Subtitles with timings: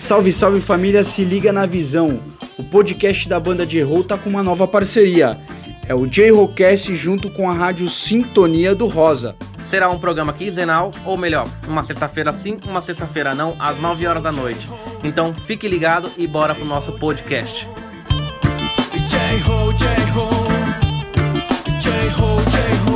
[0.00, 2.18] Salve, salve família, se liga na visão.
[2.56, 5.38] O podcast da banda J-Roll tá com uma nova parceria.
[5.86, 9.36] É o J-Rollcast junto com a rádio Sintonia do Rosa.
[9.62, 14.22] Será um programa quinzenal, ou melhor, uma sexta-feira sim, uma sexta-feira não, às 9 horas
[14.22, 14.66] da noite.
[15.04, 17.68] Então fique ligado e bora pro nosso podcast.
[19.06, 20.30] J-Ho, J-Ho,
[21.78, 22.89] J-Ho, J-Ho.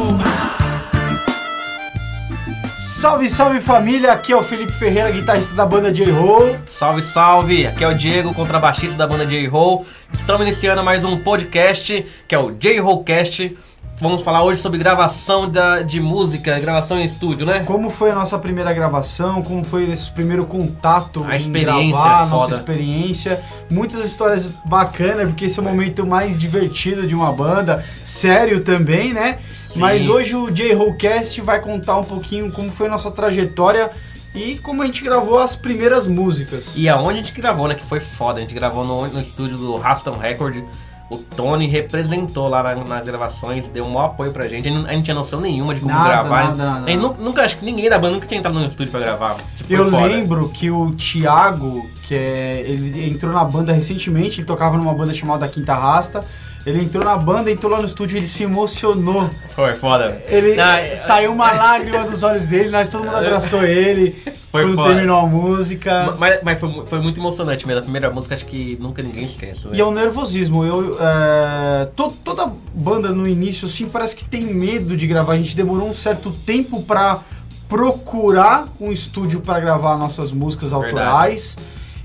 [3.04, 6.56] Salve, salve família, aqui é o Felipe Ferreira, guitarrista da banda J-Roll.
[6.66, 7.66] Salve, salve!
[7.66, 9.84] Aqui é o Diego, contrabaixista da banda J-Roll.
[10.10, 13.58] Estamos iniciando mais um podcast, que é o J-Rollcast.
[14.00, 17.62] Vamos falar hoje sobre gravação da, de música, gravação em estúdio, né?
[17.66, 19.42] Como foi a nossa primeira gravação?
[19.42, 23.42] Como foi esse primeiro contato A experiência, gravar, a nossa experiência?
[23.70, 29.12] Muitas histórias bacanas, porque esse é o momento mais divertido de uma banda, sério também,
[29.12, 29.40] né?
[29.74, 29.80] Sim.
[29.80, 33.90] Mas hoje o J-Rollcast vai contar um pouquinho como foi a nossa trajetória
[34.34, 36.72] e como a gente gravou as primeiras músicas.
[36.76, 37.74] E aonde a gente gravou, né?
[37.74, 38.38] Que foi foda.
[38.38, 40.62] A gente gravou no, no estúdio do Raston Record.
[41.10, 44.66] O Tony representou lá na- nas gravações, deu um maior apoio pra gente.
[44.68, 46.44] A gente não- tinha noção nenhuma de como Nada, gravar.
[46.44, 46.96] nada, nada, nada.
[46.96, 49.36] nu- nunca, acho que ninguém da banda nunca tinha entrado no estúdio pra gravar.
[49.56, 50.06] Tipo, Eu foda.
[50.06, 55.12] lembro que o Thiago, que é, ele entrou na banda recentemente, ele tocava numa banda
[55.12, 56.24] chamada Quinta Rasta.
[56.66, 59.28] Ele entrou na banda, entrou lá no estúdio, ele se emocionou.
[59.54, 60.22] Foi foda.
[60.28, 60.64] Ele Não,
[60.96, 64.12] saiu uma lágrima dos olhos dele, nós todo mundo abraçou ele
[64.50, 64.88] Foi quando foda.
[64.94, 66.14] terminou a música.
[66.18, 67.80] Mas, mas foi, foi muito emocionante mesmo.
[67.80, 69.68] A primeira música acho que nunca ninguém esquece.
[69.68, 69.76] Né?
[69.76, 70.64] E é um nervosismo.
[70.64, 75.34] Eu, é, to- toda banda no início, assim, parece que tem medo de gravar.
[75.34, 77.20] A gente demorou um certo tempo pra
[77.68, 80.94] procurar um estúdio pra gravar nossas músicas Verdade.
[80.98, 81.56] autorais.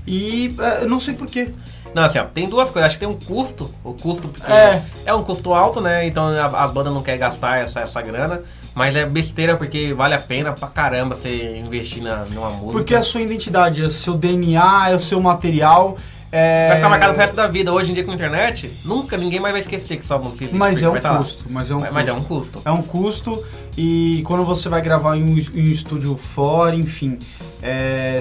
[0.06, 1.48] E é, não sei porquê.
[1.94, 2.86] Não, assim, ó, tem duas coisas.
[2.86, 3.70] Acho que tem um custo.
[3.84, 4.82] O custo, porque É.
[5.06, 6.06] é, um custo alto, né?
[6.06, 8.42] Então a- as bandas não querem gastar essa, essa grana.
[8.74, 12.72] Mas é besteira porque vale a pena pra caramba você investir na, numa música.
[12.72, 15.96] Porque é a sua identidade, é o seu DNA, é o seu material.
[16.32, 16.68] É...
[16.68, 17.72] Vai ficar marcado pro resto da vida.
[17.72, 20.56] Hoje em dia com a internet, nunca ninguém mais vai esquecer que sua música existe.
[20.56, 21.44] Mas é um tá custo.
[21.50, 21.94] Mas é um Mas, custo.
[21.94, 22.62] mas é um custo.
[22.64, 23.44] É um custo
[23.76, 27.18] e quando você vai gravar em um, em um estúdio fora, enfim.
[27.60, 28.20] é,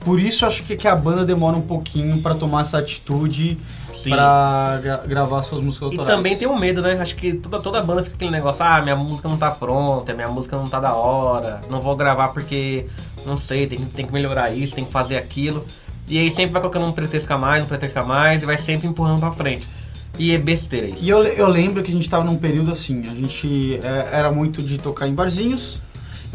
[0.00, 3.58] por isso acho que, que a banda demora um pouquinho pra tomar essa atitude
[4.10, 6.16] pra gra- gravar suas músicas E autorais.
[6.16, 6.98] também tem um medo, né?
[7.00, 10.28] Acho que toda, toda banda fica aquele negócio, ah, minha música não tá pronta, minha
[10.28, 12.86] música não tá da hora, não vou gravar porque,
[13.24, 15.64] não sei, tem, que- tem que melhorar isso, tem que fazer aquilo.
[16.08, 18.58] E aí sempre vai colocando um pretexto a mais, um pretexto a mais, e vai
[18.58, 19.66] sempre empurrando pra frente.
[20.18, 21.04] E é besteira isso.
[21.04, 24.30] E eu, eu lembro que a gente tava num período assim, a gente é, era
[24.30, 25.78] muito de tocar em barzinhos.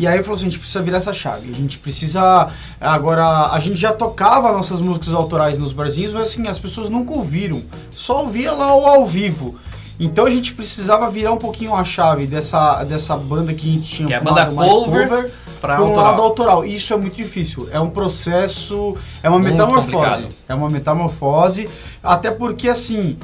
[0.02, 1.52] E aí falou assim, a gente precisa virar essa chave.
[1.54, 2.48] A gente precisa.
[2.80, 7.14] Agora, a gente já tocava nossas músicas autorais nos barzinhos, mas assim, as pessoas nunca
[7.14, 7.62] ouviram.
[7.92, 9.60] Só ouvia lá o ao vivo.
[10.00, 13.88] Então a gente precisava virar um pouquinho a chave dessa, dessa banda que a gente
[13.88, 15.26] tinha Que é a banda cover pra
[15.62, 16.06] para um autoral.
[16.12, 16.66] lado autoral.
[16.66, 17.70] Isso é muito difícil.
[17.72, 19.92] É um processo, é uma Muito metamorfose.
[19.92, 20.28] complicado.
[20.50, 21.70] É uma metamorfose,
[22.04, 23.20] até porque assim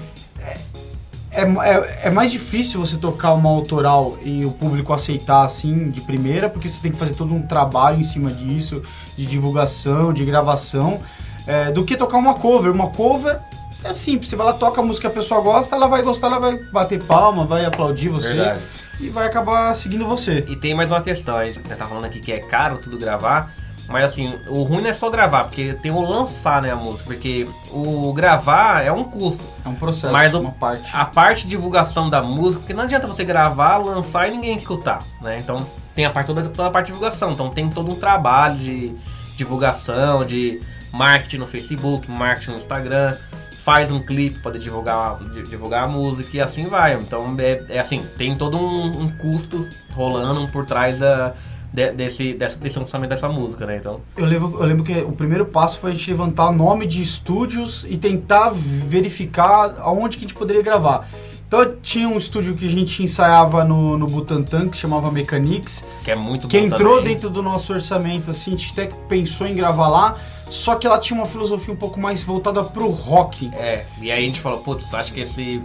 [1.38, 6.02] é, é, é mais difícil você tocar uma autoral e o público aceitar assim de
[6.02, 8.82] primeira, porque você tem que fazer todo um trabalho em cima disso,
[9.16, 11.00] de divulgação, de gravação,
[11.46, 12.72] é, do que tocar uma cover.
[12.72, 13.40] Uma cover
[13.84, 16.28] é simples, você vai lá, toca a música que a pessoa gosta, ela vai gostar,
[16.28, 18.62] ela vai bater palma, vai aplaudir você Verdade.
[19.00, 20.44] e vai acabar seguindo você.
[20.48, 23.54] E tem mais uma questão, a gente tá falando aqui que é caro tudo gravar,
[23.88, 27.06] mas assim, o ruim não é só gravar, porque tem o lançar, né, a música,
[27.06, 29.44] porque o gravar é um custo.
[29.66, 30.90] É um processo, Mas o- uma parte.
[30.94, 35.04] a parte de divulgação da música, porque não adianta você gravar, lançar e ninguém escutar,
[35.22, 35.38] né?
[35.40, 35.66] Então
[35.96, 38.94] tem a parte toda, toda a parte de divulgação, então tem todo um trabalho de
[39.38, 40.62] divulgação, de
[40.92, 43.16] marketing no Facebook, marketing no Instagram,
[43.64, 46.94] faz um clipe para divulgar, di- divulgar a música e assim vai.
[46.96, 51.34] Então é, é assim, tem todo um, um custo rolando por trás da,
[51.74, 53.78] de- desse, dessa- desse lançamento dessa música, né?
[53.78, 56.88] Então Eu lembro, eu lembro que o primeiro passo foi a gente levantar o nome
[56.88, 61.08] de estúdios e tentar verificar aonde que a gente poderia gravar.
[61.48, 66.12] Então tinha um estúdio que a gente ensaiava no, no Butantan, que chamava Mechanics, que
[66.12, 67.14] é muito que entrou também.
[67.14, 70.18] dentro do nosso orçamento, assim, a gente até pensou em gravar lá,
[70.50, 73.50] só que ela tinha uma filosofia um pouco mais voltada pro rock.
[73.54, 75.62] É, e aí a gente falou, putz, acho que esse.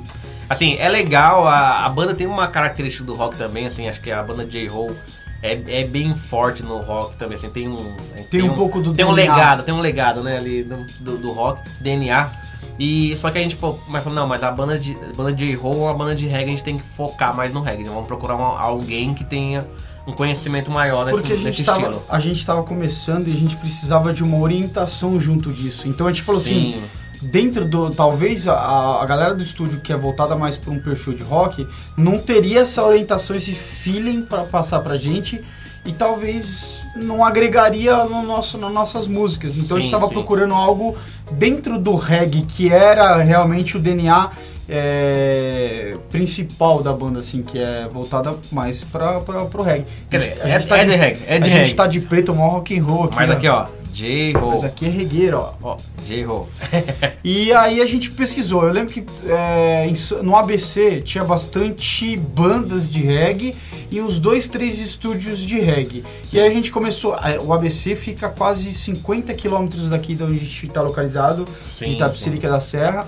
[0.49, 4.13] Assim, é legal, a, a banda tem uma característica do rock também, assim, acho que
[4.13, 4.93] a banda J-Roll
[5.43, 7.95] é, é bem forte no rock também, assim, tem um.
[8.31, 9.35] Tem um pouco do Tem um DNA.
[9.35, 12.31] legado, tem um legado, né, ali do, do, do rock, DNA.
[12.79, 15.33] E só que a gente, pô, mas falou, não, mas a banda de a banda
[15.33, 17.93] J-Roll é uma banda de reggae, a gente tem que focar mais no reggae, então
[17.95, 19.67] vamos procurar uma- alguém que tenha
[20.07, 22.03] um conhecimento maior nesse, Porque a nesse gente, tava, estilo.
[22.09, 25.87] a gente tava começando e a gente precisava de uma orientação junto disso.
[25.87, 26.83] Então a gente falou assim, Sim.
[27.23, 27.91] Dentro do.
[27.91, 31.67] Talvez a, a galera do estúdio que é voltada mais para um perfil de rock
[31.97, 35.41] não teria essa orientação, esse feeling para passar pra gente.
[35.85, 39.57] e talvez não agregaria no nosso, nas nossas músicas.
[39.57, 40.15] Então a gente Sim, estava sim.
[40.15, 40.97] procurando algo
[41.31, 44.31] dentro do reggae, que era realmente o DNA
[44.69, 49.87] é, principal da banda, assim, que é voltada mais para pro reggae.
[50.11, 51.75] Dizer, gente- a é, gente tá é de- de reggae, é de a gente reggae.
[51.75, 53.17] tá de preto, mó rock and roll aqui.
[53.17, 53.33] Mas ó.
[53.33, 54.51] aqui, ó, J-Ho.
[54.51, 55.53] Mas aqui é regueiro, ó.
[55.63, 56.49] Ó, J-Ho.
[57.25, 58.65] E aí a gente pesquisou.
[58.65, 59.91] Eu lembro que é,
[60.23, 63.55] no ABC tinha bastante bandas de reggae
[63.91, 66.05] e uns dois, três estúdios de reggae.
[66.33, 67.15] E aí a gente começou.
[67.15, 71.91] a- O ABC fica quase 50 quilômetros daqui de onde a gente está localizado, Sim,
[71.93, 73.07] Itapecerica da Serra.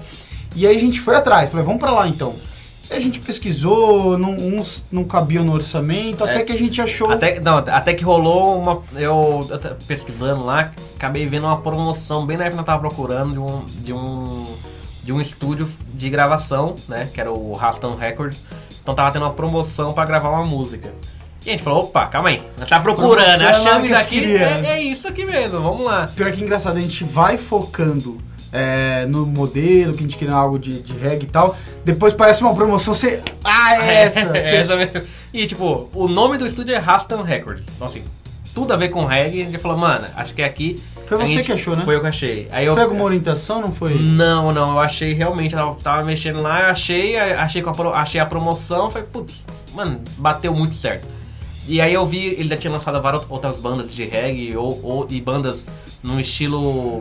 [0.54, 2.34] E aí a gente foi atrás, falei, vamos pra lá então.
[2.90, 6.30] A gente pesquisou, não, uns não cabiam no orçamento, É.
[6.30, 7.10] até que a gente achou.
[7.10, 8.82] Até, não, até que rolou uma.
[8.94, 13.32] Eu, eu pesquisando lá, acabei vendo uma promoção bem na época que eu tava procurando
[13.32, 13.64] de um.
[13.82, 14.46] De um,
[15.02, 17.08] de um estúdio de gravação, né?
[17.12, 18.38] Que era o Raston Records.
[18.82, 20.92] Então tava tendo uma promoção pra gravar uma música.
[21.44, 23.94] E a gente falou, opa, calma aí, tá procurando, Promoção é lá achamos que isso
[23.94, 26.06] a aqui, gente é, é isso aqui mesmo, vamos lá.
[26.06, 28.18] Pior que engraçado, a gente vai focando
[28.54, 31.56] é, no modelo, que a gente queria algo de, de reggae e tal.
[31.84, 33.20] Depois parece uma promoção, você.
[33.42, 34.20] Ah, é essa!
[34.20, 35.02] É, Você- essa mesmo.
[35.32, 37.64] E tipo, o nome do estúdio é Raston Records.
[37.74, 38.02] Então assim,
[38.54, 39.42] tudo a ver com reggae.
[39.42, 40.80] A gente falou, mano, acho que é aqui.
[41.06, 41.84] Foi você gente- que achou, né?
[41.84, 42.48] Foi eu que achei.
[42.52, 43.94] Aí eu, Foi alguma orientação, não foi?
[43.98, 48.20] Não, não, eu achei realmente, eu tava, mexendo lá, eu achei, achei, com a, achei
[48.20, 51.04] a promoção, falei, putz, mano, bateu muito certo.
[51.68, 55.06] E aí eu vi, ele já tinha lançado várias outras bandas de reggae ou, ou-
[55.10, 55.66] e bandas
[56.04, 57.00] num estilo,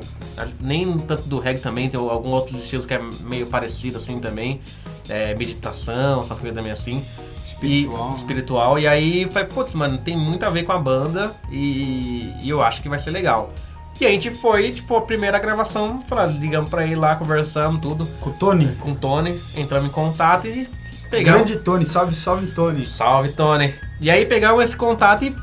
[0.62, 4.62] nem tanto do reggae também, tem alguns outros estilos que é meio parecido assim também,
[5.10, 7.04] é, meditação, essas coisas também assim.
[7.44, 8.12] Espiritual.
[8.12, 8.80] E, espiritual.
[8.80, 12.64] E aí foi, putz, mano, tem muito a ver com a banda e, e eu
[12.64, 13.54] acho que vai ser legal.
[14.00, 18.06] E a gente foi, tipo, a primeira gravação, falou, ligamos pra ele lá, conversamos tudo
[18.22, 18.74] Com o Tony?
[18.78, 20.68] com o Tony, entramos em contato e
[21.10, 21.46] pegamos.
[21.46, 22.86] Grande Tony, salve, salve Tony.
[22.86, 23.76] Salve, Tony.
[24.00, 25.36] E aí pegamos esse contato e.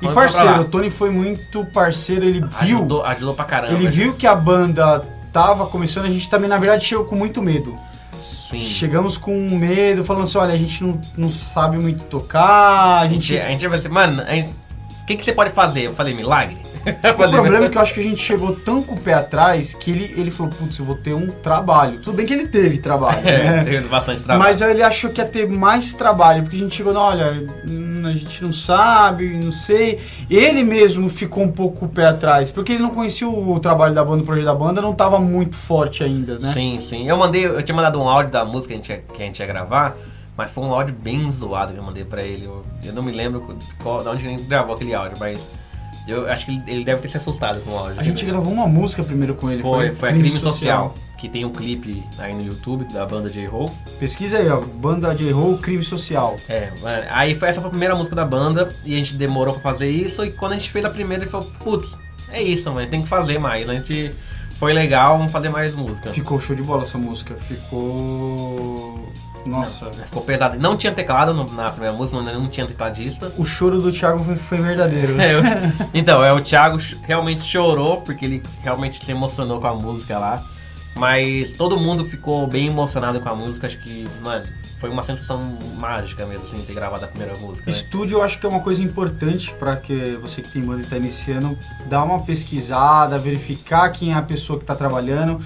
[0.00, 2.48] E Vamos parceiro, o Tony foi muito parceiro, ele viu.
[2.60, 3.72] Ajudou, ajudou pra caramba.
[3.74, 7.42] Ele viu que a banda tava começando, a gente também, na verdade, chegou com muito
[7.42, 7.76] medo.
[8.20, 8.60] Sim.
[8.60, 13.08] Chegamos com medo, falando assim, olha, a gente não, não sabe muito tocar, a A
[13.08, 14.54] gente, a gente vai assim, mano, gente-
[15.02, 15.82] o que, que você pode fazer?
[15.82, 16.56] Eu falei, milagre?
[17.08, 19.14] O falei, problema é que eu acho que a gente chegou tão com o pé
[19.14, 22.00] atrás que ele, ele falou, putz, eu vou ter um trabalho.
[22.00, 23.64] Tudo bem que ele teve trabalho, É, né?
[23.64, 24.50] teve bastante trabalho.
[24.50, 28.12] Mas ele achou que ia ter mais trabalho, porque a gente chegou, olha, hum, a
[28.12, 30.00] gente não sabe, não sei.
[30.30, 33.94] Ele mesmo ficou um pouco com o pé atrás, porque ele não conhecia o trabalho
[33.94, 36.52] da banda, o projeto da banda, não estava muito forte ainda, né?
[36.52, 37.08] Sim, sim.
[37.08, 39.26] Eu mandei, eu tinha mandado um áudio da música que a gente ia, que a
[39.26, 39.96] gente ia gravar,
[40.36, 42.44] mas foi um áudio bem zoado que eu mandei pra ele.
[42.46, 45.38] Eu, eu não me lembro qual, de onde ele gravou aquele áudio, mas
[46.08, 48.00] eu acho que ele, ele deve ter se assustado com o áudio.
[48.00, 49.62] A gente gravou uma música primeiro com ele.
[49.62, 53.70] Foi, foi a Crime Social, que tem um clipe aí no YouTube da banda J-Ho.
[53.98, 56.36] Pesquisa aí, ó, banda Roll, Crime Social.
[56.48, 56.72] É,
[57.10, 59.90] aí foi, essa foi a primeira música da banda e a gente demorou pra fazer
[59.90, 60.24] isso.
[60.24, 61.94] E quando a gente fez a primeira, ele falou: Putz,
[62.30, 63.68] é isso, mano, tem que fazer mais.
[63.68, 64.14] A gente
[64.58, 66.12] foi legal, vamos fazer mais música.
[66.12, 68.97] Ficou show de bola essa música, ficou...
[69.48, 69.86] Nossa...
[69.86, 70.58] Não, ficou pesado.
[70.58, 73.32] Não tinha teclado no- na primeira música, não, não tinha tecladista.
[73.36, 75.16] O choro do Thiago foi, foi verdadeiro.
[75.20, 75.42] É, eu-
[75.94, 80.42] então, é, o Thiago realmente chorou, porque ele realmente se emocionou com a música lá.
[80.94, 83.66] Mas todo mundo ficou bem emocionado com a música.
[83.68, 84.44] Acho que, mano,
[84.80, 85.38] foi uma sensação
[85.76, 87.76] mágica mesmo, assim, ter gravado a primeira música, né?
[87.76, 90.84] Estúdio eu acho que é uma coisa importante para que você que tem banda e
[90.84, 91.56] está iniciando,
[91.86, 95.40] dar uma pesquisada, verificar quem é a pessoa que está trabalhando,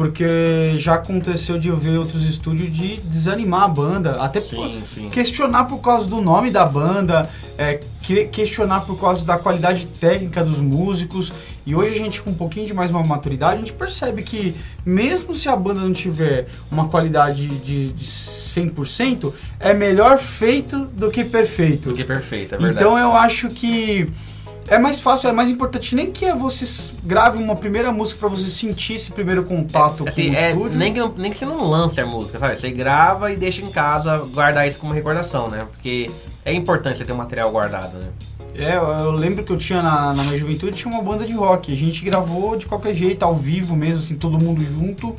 [0.00, 4.80] porque já aconteceu de eu ver outros estúdios de desanimar a banda, até por- Sim,
[4.86, 5.08] sim.
[5.10, 7.28] questionar por causa do nome da banda,
[7.58, 11.30] é, que- questionar por causa da qualidade técnica dos músicos.
[11.66, 14.54] E hoje a gente, com um pouquinho de mais uma maturidade, a gente percebe que
[14.86, 21.10] mesmo se a banda não tiver uma qualidade de, de 100%, é melhor feito do
[21.10, 21.90] que perfeito.
[21.90, 22.76] Do que perfeito, é verdade.
[22.78, 24.08] Então eu acho que
[24.70, 26.64] é mais fácil, é mais importante nem que você
[27.02, 30.78] grave uma primeira música para você sentir esse primeiro contato Assim, com o é, estúdio.
[30.78, 32.56] nem, que, nem que você não lance a música, sabe?
[32.56, 35.66] Você grava e deixa em casa, guardar isso como recordação, né?
[35.72, 36.08] Porque
[36.44, 38.08] é importante você ter um material guardado, né?
[38.54, 41.32] É, eu eu lembro que eu tinha na, na minha juventude tinha uma banda de
[41.32, 41.72] rock.
[41.72, 45.16] A gente gravou de qualquer jeito, ao vivo mesmo, assim, todo mundo junto.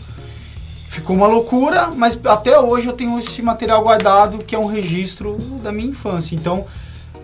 [0.87, 5.37] Ficou uma loucura, mas até hoje eu tenho esse material guardado que é um registro
[5.63, 6.35] da minha infância.
[6.35, 6.65] Então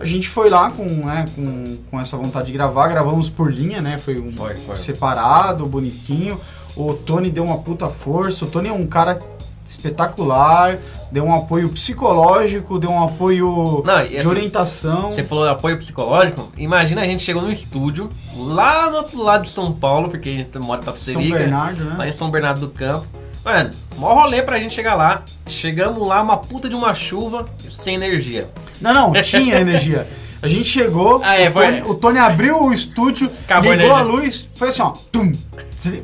[0.00, 3.80] a gente foi lá com, né, com, com essa vontade de gravar, gravamos por linha,
[3.80, 3.98] né?
[3.98, 4.76] Foi um Foi, foi.
[4.78, 6.40] separado, bonitinho.
[6.76, 8.44] O Tony deu uma puta força.
[8.44, 9.20] O Tony é um cara
[9.68, 10.78] espetacular,
[11.12, 15.12] deu um apoio psicológico, deu um apoio Não, de assim, orientação.
[15.12, 16.50] Você falou apoio psicológico?
[16.56, 20.32] Imagina a gente chegou no estúdio, lá no outro lado de São Paulo, porque a
[20.32, 21.94] gente mora em São Tapicerica, Bernardo, né?
[21.98, 23.06] lá em São Bernardo do Campo.
[23.48, 25.22] Mano, mó rolê pra gente chegar lá.
[25.46, 28.46] Chegamos lá, uma puta de uma chuva, sem energia.
[28.78, 30.06] Não, não, tinha energia.
[30.42, 31.64] A gente chegou, Ah, é, o, foi.
[31.66, 34.20] Tony, o Tony abriu o estúdio, Acabou a ligou a energia.
[34.20, 35.32] luz, foi assim, ó, tum,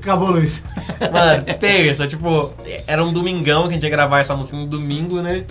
[0.03, 0.63] acabou a luz.
[1.13, 2.51] Mano, terça, tipo,
[2.87, 5.45] era um domingão que a gente ia gravar essa música no domingo, né?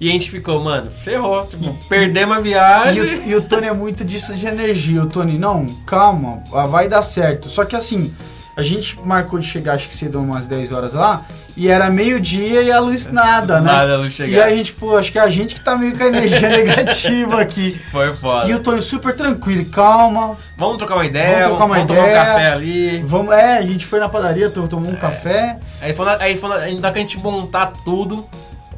[0.00, 3.02] E a gente ficou, mano, ferrou, tipo, perdemos a E viagem.
[3.02, 5.02] o, e o Tony é muito disso de energia.
[5.02, 7.48] O Tony, não, calma, vai dar certo.
[7.50, 8.12] Só que assim,
[8.56, 11.22] a gente marcou de chegar, acho que cedo, umas 10 horas lá,
[11.56, 13.70] e era meio-dia e a luz nada, né?
[13.72, 14.46] Nada não E chegar.
[14.46, 17.40] a gente, pô, acho que é a gente que tá meio com a energia negativa
[17.40, 17.80] aqui.
[17.92, 18.48] Foi foda.
[18.48, 20.36] E o Tony super tranquilo, calma.
[20.56, 22.24] Vamos trocar uma ideia, Vamos trocar uma vamos tomar um ideia.
[22.24, 23.02] café ali.
[23.06, 25.58] Vamos, é, a gente foi na padaria, to- tomou um café.
[25.80, 28.26] Aí foi, na, aí foi na, ainda que a gente montar tudo,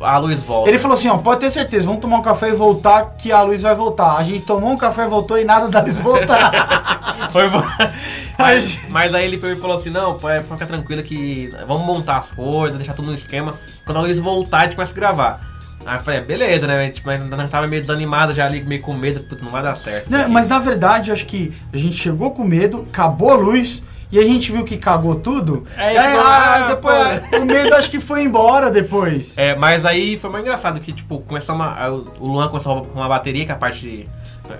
[0.00, 0.68] a luz volta.
[0.68, 3.42] Ele falou assim, ó, pode ter certeza, vamos tomar um café e voltar, que a
[3.42, 4.16] luz vai voltar.
[4.16, 7.28] A gente tomou um café, voltou e nada da luz voltar.
[7.30, 7.46] Foi.
[8.38, 12.30] Mas, mas aí ele falou assim, não, pô, é, fica tranquilo que vamos montar as
[12.30, 13.54] coisas, deixar tudo no esquema.
[13.86, 15.40] Quando a luz voltar, a gente começa a gravar.
[15.86, 16.90] Aí eu falei, é, beleza, né?
[16.90, 19.76] Tipo, mas nós tava meio desanimado já ali, meio com medo, puta, não vai dar
[19.76, 20.14] certo.
[20.14, 20.30] aqui.
[20.30, 23.82] mas na verdade, acho que a gente chegou com medo, acabou a luz,
[24.16, 25.66] e a gente viu que cagou tudo.
[25.76, 27.36] Aí Aí, ah, ah, depois, pô.
[27.36, 29.36] o medo acho que foi embora depois.
[29.36, 33.08] É, mas aí foi mais engraçado que, tipo, começou uma, o Luan começou com uma
[33.08, 34.08] bateria, que é a parte.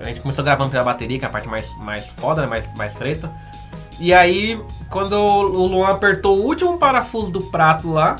[0.01, 2.47] A gente começou gravando pela bateria, que é a parte mais, mais foda, né?
[2.47, 3.31] Mais, mais treta.
[3.99, 4.59] E aí,
[4.91, 8.15] quando o Luan apertou o último parafuso do prato lá,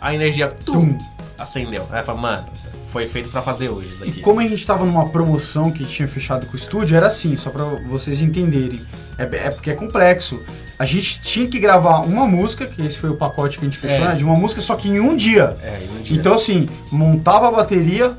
[0.00, 0.98] a energia tum, Tum.
[1.38, 1.86] acendeu.
[1.90, 2.44] Aí falei, mano,
[2.88, 4.20] foi feito pra fazer hoje isso E aqui.
[4.20, 7.48] como a gente tava numa promoção que tinha fechado com o estúdio, era assim, só
[7.48, 8.80] pra vocês entenderem.
[9.16, 10.38] É, é porque é complexo.
[10.78, 13.78] A gente tinha que gravar uma música, que esse foi o pacote que a gente
[13.78, 14.08] fechou, É.
[14.08, 14.14] né?
[14.14, 15.56] De uma música só que em um dia.
[15.62, 18.12] É, e no dia- Então assim, montava a bateria,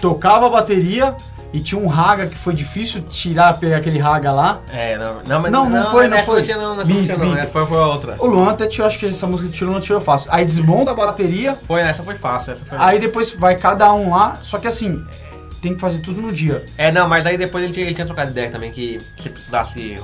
[0.00, 1.14] tocava a bateria
[1.52, 4.60] e tinha um raga que foi difícil tirar, pegar aquele raga lá.
[4.72, 6.42] É, não, não, mas Não, não foi, não nessa foi.
[6.42, 7.38] tinha não, nessa não tinha não, minto.
[7.38, 8.14] essa foi, foi outra.
[8.18, 10.28] O Luan até tirou, acho que essa música tirou não tirou fácil.
[10.32, 14.10] Aí desmonta a bateria, Foi, essa foi fácil, essa foi aí depois vai cada um
[14.10, 15.02] lá, só que assim,
[15.60, 16.64] tem que fazer tudo no dia.
[16.76, 19.96] É, não, mas aí depois ele tinha, ele tinha trocado ideia também que se precisasse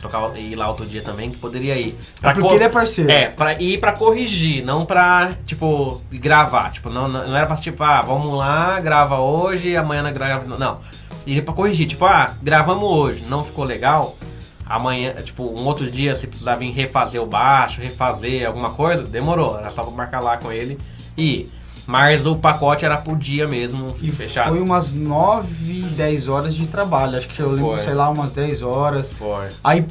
[0.00, 1.94] trocar ir lá outro dia também, que poderia ir.
[2.22, 3.10] É porque co- ele é parceiro.
[3.10, 6.70] É, pra ir pra corrigir, não pra, tipo, gravar.
[6.72, 10.44] Tipo, não, não não era pra, tipo, ah, vamos lá, grava hoje, amanhã não grava.
[10.58, 10.80] Não.
[11.26, 14.16] Ir pra corrigir, tipo, ah, gravamos hoje, não ficou legal.
[14.64, 19.58] Amanhã, tipo, um outro dia, se precisar vir refazer o baixo, refazer alguma coisa, demorou.
[19.58, 20.78] Era só pra marcar lá com ele
[21.16, 21.52] e ir.
[21.86, 24.50] Mas o pacote era por dia mesmo, E fechado.
[24.50, 27.18] foi umas 9, 10 horas de trabalho.
[27.18, 27.78] Acho que eu lembro, Foi.
[27.80, 29.12] sei lá, umas 10 horas.
[29.12, 29.48] Foi.
[29.64, 29.84] Aí,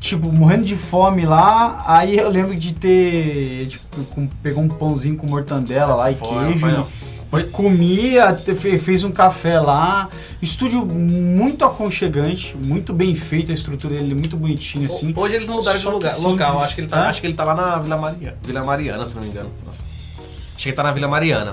[0.00, 1.82] tipo, morrendo de fome lá.
[1.86, 3.68] Aí eu lembro de ter.
[3.68, 6.58] Tipo, pegou um pãozinho com mortandela lá e Foi, queijo.
[6.58, 6.86] foi não.
[7.30, 10.08] Foi, comia, fez um café lá.
[10.42, 15.12] Estúdio muito aconchegante, muito bem feito, a estrutura dele é muito bonitinha assim.
[15.16, 16.60] Hoje eles mudaram de Só que lugar, local.
[16.60, 17.08] Acho que, ele tá, Hã?
[17.08, 19.48] acho que ele tá lá na Vila Mariana, Vila Mariana, se não me engano.
[19.64, 19.89] Nossa.
[20.60, 21.52] Acho que tá na Vila Mariana.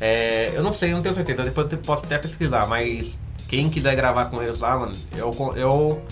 [0.00, 1.44] É, eu não sei, eu não tenho certeza.
[1.44, 6.02] Depois eu posso até pesquisar, mas quem quiser gravar com eles lá, mano, eu, eu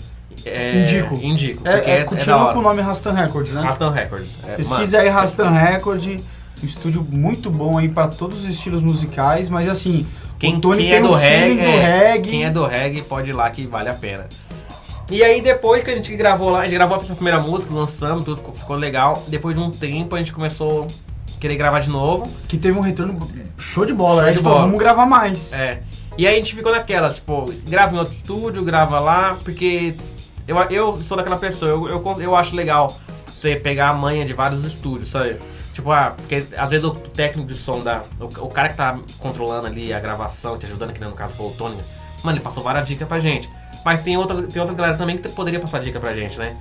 [0.45, 1.15] é, Indico.
[1.15, 1.67] Indico.
[1.67, 2.53] É, é, continua hora.
[2.53, 3.59] com o nome Rastan Records, né?
[3.59, 4.29] Rastan Records.
[4.43, 8.81] É, mano, Pesquisa aí Rastan Record, um estúdio muito bom aí pra todos os estilos
[8.81, 10.07] musicais, mas assim,
[10.39, 12.29] Quem, quem tem é do um reggae, do é, reggae.
[12.29, 14.25] quem é do reggae pode ir lá que vale a pena.
[15.11, 18.23] E aí depois que a gente gravou lá, a gente gravou a primeira música, lançamos,
[18.23, 19.25] tudo ficou, ficou legal.
[19.27, 20.87] Depois de um tempo a gente começou
[21.39, 22.31] querer gravar de novo.
[22.47, 23.17] que teve um retorno
[23.57, 24.21] show de bola.
[24.21, 24.65] Show a de falou, bola.
[24.65, 25.53] vamos gravar mais.
[25.53, 25.81] É.
[26.17, 29.95] E aí a gente ficou naquela, tipo, grava em outro estúdio, grava lá, porque
[30.47, 32.97] eu, eu sou daquela pessoa, eu, eu, eu acho legal
[33.31, 35.37] você pegar a manha de vários estúdios, sabe?
[35.73, 38.01] Tipo, ah, porque às vezes o técnico de som da.
[38.19, 41.35] O, o cara que tá controlando ali a gravação, te ajudando, que nem no caso
[41.35, 41.77] foi o Tony,
[42.23, 43.47] mano, ele passou várias dicas pra gente.
[43.85, 46.57] Mas tem outra, tem outra galera também que poderia passar dica pra gente, né?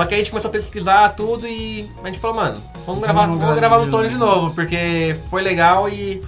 [0.00, 2.86] Só que aí a gente começou a pesquisar tudo e a gente falou, mano, vamos
[2.86, 4.54] Vamos gravar, gravar vamos gravar no Tony de novo.
[4.54, 6.22] porque foi legal e,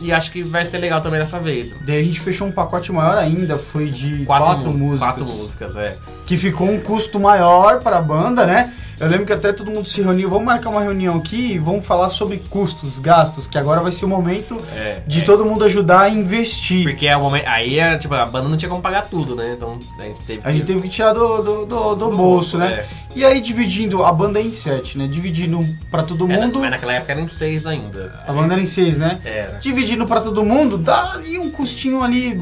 [0.00, 1.74] e acho que vai ser legal também dessa vez.
[1.84, 4.98] Daí a gente fechou um pacote maior ainda, foi de quatro, mu- músicas.
[5.14, 5.96] Quatro músicas, é.
[6.24, 8.72] Que ficou um custo maior pra banda, né?
[8.98, 11.84] Eu lembro que até todo mundo se reuniu, vamos marcar uma reunião aqui e vamos
[11.86, 15.24] falar sobre custos, gastos, que agora vai ser o momento é de é.
[15.24, 16.84] todo mundo ajudar a investir.
[16.84, 17.46] Porque é o momento.
[17.46, 19.52] Aí é, tipo, a banda não tinha como pagar tudo, né?
[19.56, 22.72] Então a gente teve A gente teve que tirar do, do, do- do bolso, né?
[22.72, 22.86] é.
[23.14, 25.06] E aí dividindo, a banda é em sete, né?
[25.06, 25.60] Dividindo
[25.90, 26.60] pra todo É, mundo.
[26.60, 28.14] mas naquela época eram seis ainda.
[28.26, 29.18] A banda era em seis, né?
[29.24, 29.58] Era.
[29.58, 32.34] Dividindo pra todo mundo, dá ali um custinho ali,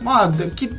[0.00, 0.70] mano, que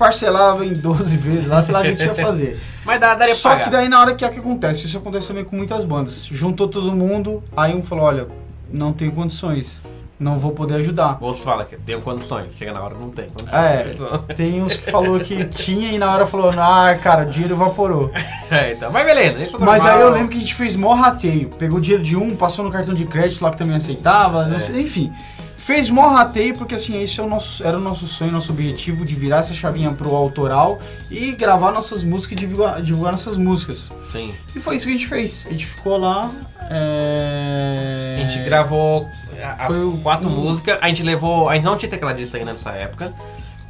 [0.00, 2.58] parcelava em 12 vezes lá, sei lá o que a gente ia fazer.
[2.86, 3.64] Mas dá, daria Só pagar.
[3.64, 6.24] que daí na hora que é que acontece, isso acontece também com muitas bandas.
[6.24, 8.26] Juntou todo mundo, aí um falou, olha,
[8.72, 9.78] não tenho condições,
[10.18, 11.18] não vou poder ajudar.
[11.20, 13.52] O outro fala que tem condições, chega na hora não tem condições.
[13.52, 14.34] É.
[14.34, 18.10] Tem uns que falou que tinha e na hora falou, ah, cara, o dinheiro evaporou.
[18.50, 20.94] é, então, mas beleza, isso é Mas aí eu lembro que a gente fez mó
[20.94, 21.50] rateio.
[21.58, 24.80] Pegou dinheiro de um, passou no cartão de crédito lá que também aceitava, É.
[24.80, 25.12] enfim.
[25.64, 29.04] Fez mó rateio, porque assim, esse é o nosso, era o nosso sonho, nosso objetivo
[29.04, 33.90] de virar essa chavinha pro autoral e gravar nossas músicas e divulgar, divulgar nossas músicas.
[34.10, 34.34] Sim.
[34.56, 35.44] E foi isso que a gente fez.
[35.46, 36.30] A gente ficou lá.
[36.70, 39.06] é, A gente gravou
[39.58, 40.78] as Foi quatro o- músicas.
[40.80, 41.48] A gente levou.
[41.48, 43.12] A gente não tinha tecladista ainda nessa época.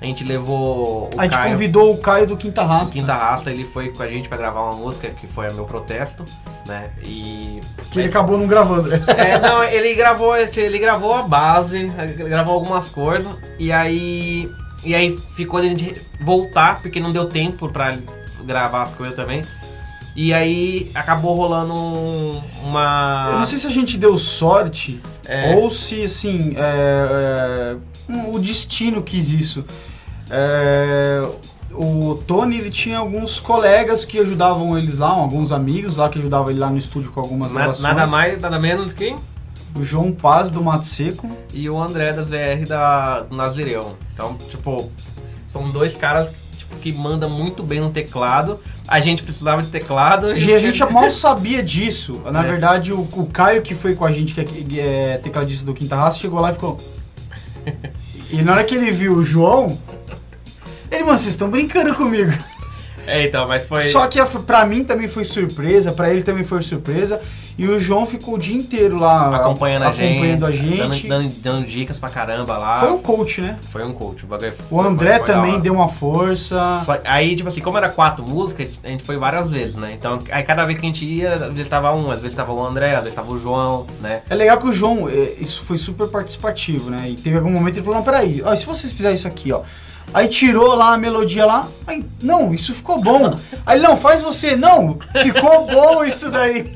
[0.00, 1.52] A gente levou o A gente Caio.
[1.52, 2.92] convidou o Caio do Quinta Rasta.
[2.92, 5.64] Quinta Rasta, ele foi com a gente pra gravar uma música que foi o meu
[5.66, 6.24] protesto,
[6.66, 6.90] né?
[7.04, 7.60] E.
[7.92, 8.88] Que ele acabou não gravando.
[8.88, 8.98] né?
[9.08, 14.50] É, não, ele gravou, ele gravou a base, gravou algumas coisas, e aí.
[14.82, 17.98] E aí ficou a gente voltar, porque não deu tempo pra
[18.44, 19.42] gravar as coisas também.
[20.16, 23.28] E aí acabou rolando um- uma.
[23.32, 25.54] Eu não sei se a gente deu sorte É.
[25.56, 27.76] ou se, assim, é,
[28.08, 29.64] é, o destino quis isso.
[30.30, 31.26] É,
[31.72, 36.50] o Tony ele tinha alguns colegas que ajudavam eles lá, alguns amigos lá que ajudavam
[36.50, 37.82] ele lá no estúdio com algumas Na- gravações.
[37.82, 39.14] nada mais, nada menos do que.
[39.74, 41.30] O João Paz do Mato Seco.
[41.54, 43.96] E o André da ZR da do Nazireu.
[44.12, 44.90] Então, tipo,
[45.48, 48.58] são dois caras tipo, que mandam muito bem no teclado.
[48.88, 50.36] A gente precisava de teclado.
[50.36, 52.20] E a gente mal sabia disso.
[52.32, 52.48] Na É.
[52.48, 55.72] verdade, o, o Caio que foi com a gente, que é, que é tecladista do
[55.72, 56.80] Quinta Raça, chegou lá e ficou.
[58.32, 59.76] E na hora que ele viu o João,
[60.90, 62.32] ele, mano, vocês estão brincando comigo.
[63.06, 63.90] É, então, mas foi.
[63.90, 67.20] Só que a- pra mim também foi surpresa, pra ele também foi surpresa.
[67.58, 70.12] E o João ficou o dia inteiro lá acompanhando a gente.
[70.12, 71.08] acompanhando a Dando, gente.
[71.08, 72.80] dando, dando dicas pra caramba lá.
[72.80, 73.58] Foi um coach, né?
[73.70, 74.24] Foi um coach.
[74.24, 76.82] O, bagulho O foi- André foi também deu uma força.
[76.86, 79.92] Só- aí, tipo assim, como era quatro músicas, a gente foi várias vezes, né?
[79.98, 82.52] Então, aí cada vez que a gente ia, às vezes tava um, às vezes tava
[82.52, 84.22] o André, às vezes tava o João, né?
[84.30, 87.08] É legal que o João, é, isso foi super participativo, né?
[87.10, 89.52] E teve algum momento que ele falou, não, peraí, ó, se vocês fizerem isso aqui,
[89.52, 89.60] ó.
[90.12, 93.34] Aí tirou lá a melodia lá, aí, não, isso ficou bom.
[93.64, 96.72] Aí, não, faz você, não, ficou bom isso daí.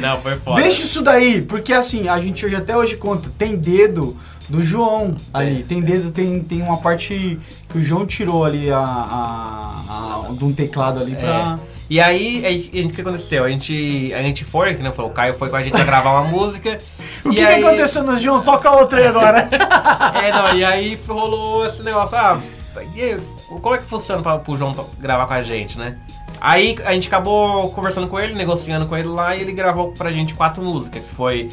[0.00, 0.62] Não, foi foda.
[0.62, 4.16] Deixa isso daí, porque assim, a gente hoje até hoje conta, tem dedo
[4.48, 7.38] do João ali, tem dedo, tem, tem uma parte
[7.68, 11.58] que o João tirou ali a, a, a- de um teclado ali pra...
[11.94, 13.44] E aí, a gente- o que aconteceu?
[13.44, 15.84] A gente, a gente foi, que nem falou, o Caio foi com a gente pra
[15.84, 16.78] gravar uma música.
[17.24, 18.42] O e que, aí, que aconteceu no João?
[18.42, 19.48] Toca outra aí agora.
[20.20, 22.40] É, não, e aí rolou esse negócio, ah,
[22.74, 25.96] aí, como é que funciona pra, pro João gravar com a gente, né?
[26.40, 30.10] Aí a gente acabou conversando com ele, negociando com ele lá, e ele gravou pra
[30.10, 31.48] gente quatro músicas, que foi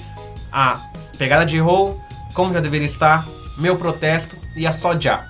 [0.51, 0.79] a
[1.19, 2.01] Pegada de Roll,
[2.33, 3.27] Como Já Deveria Estar,
[3.59, 5.23] Meu Protesto e a Só Já.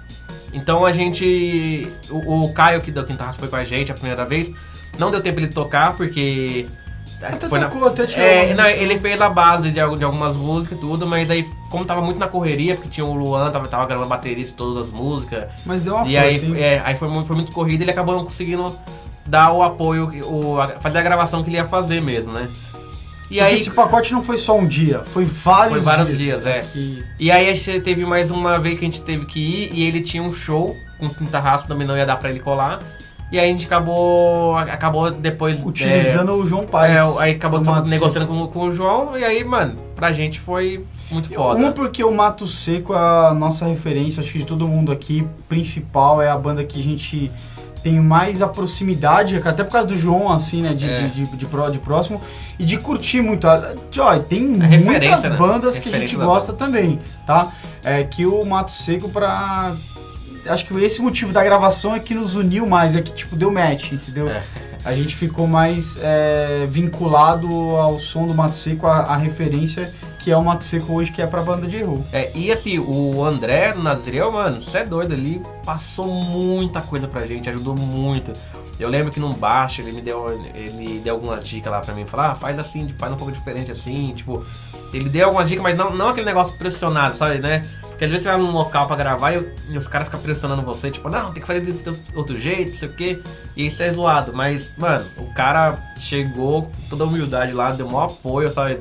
[0.54, 1.91] Então a gente.
[2.10, 4.50] O, o Caio que deu Quinta Raça foi com a gente a primeira vez.
[4.97, 6.67] Não deu tempo ele tocar, porque.
[7.21, 10.36] Até foi na- tocou, até tirou é, não, ele fez a base de, de algumas
[10.36, 13.67] músicas e tudo, mas aí, como tava muito na correria, porque tinha o Luan, tava,
[13.67, 16.97] tava gravando bateria de todas as músicas, Mas deu uma e força, aí, é, aí
[16.97, 18.75] foi, muito- foi muito corrido e ele acabou não conseguindo
[19.23, 22.47] dar o apoio, o, a- fazer a gravação que ele ia fazer mesmo, né?
[22.49, 26.41] E Porque aí, esse pacote não foi só um dia, foi vários Foi vários dias.
[26.41, 26.62] dias, é.
[26.73, 27.04] Que...
[27.19, 29.84] e aí a gente teve mais uma vez que a gente teve que ir e
[29.86, 32.80] ele tinha um show com quinta raça, também não ia dar pra ele colar.
[33.32, 35.63] E aí a gente acabou, acabou depois...
[35.63, 36.91] Utilizando o João Paz.
[36.91, 41.34] É, aí acabou negociando com, com o João e aí, mano, pra gente foi muito
[41.34, 41.60] foda.
[41.60, 45.26] Um porque o Mato Seco é a nossa referência, acho que de todo mundo aqui,
[45.48, 47.32] principal, é a banda que a gente
[47.82, 51.08] tem mais a proximidade, até por causa do João, assim, né, de, É.
[51.08, 52.22] de, de, de pró- de próximo,
[52.60, 53.48] e de curtir muito.
[53.48, 55.38] Ó, tem muitas referência, né?
[55.38, 57.52] bandas que a gente gosta também, tá?
[57.84, 59.74] É que o Mato Seco pra...
[60.45, 63.51] Acho que esse motivo da gravação é que nos uniu mais, é que, tipo, deu
[63.51, 64.30] match, entendeu?
[64.30, 64.43] É.
[64.84, 70.32] A gente ficou mais é, vinculado ao som do Mato Seco, a, a referência que
[70.32, 72.06] é o Mato Seco hoje, que é pra banda de roll.
[72.13, 77.25] É, e assim, o André Nazireu, mano, você é doido, ele passou muita coisa pra
[77.25, 78.32] gente, ajudou muito.
[78.80, 82.06] Eu lembro que num baixo ele me deu, ele deu algumas dicas lá pra mim,
[82.06, 84.45] falar, ah, faz assim, faz um pouco diferente assim, tipo,
[84.93, 87.63] ele deu alguma dica, mas não, não aquele negócio pressionado, sabe, né?
[88.02, 90.64] Porque às vezes você vai num local pra gravar e, e os caras ficam pressionando
[90.64, 91.76] você, tipo, não, tem que fazer de
[92.16, 93.20] outro jeito, não sei o quê,
[93.56, 98.06] e isso é zoado, mas, mano, o cara chegou com toda humildade lá, deu maior
[98.06, 98.80] apoio, sabe?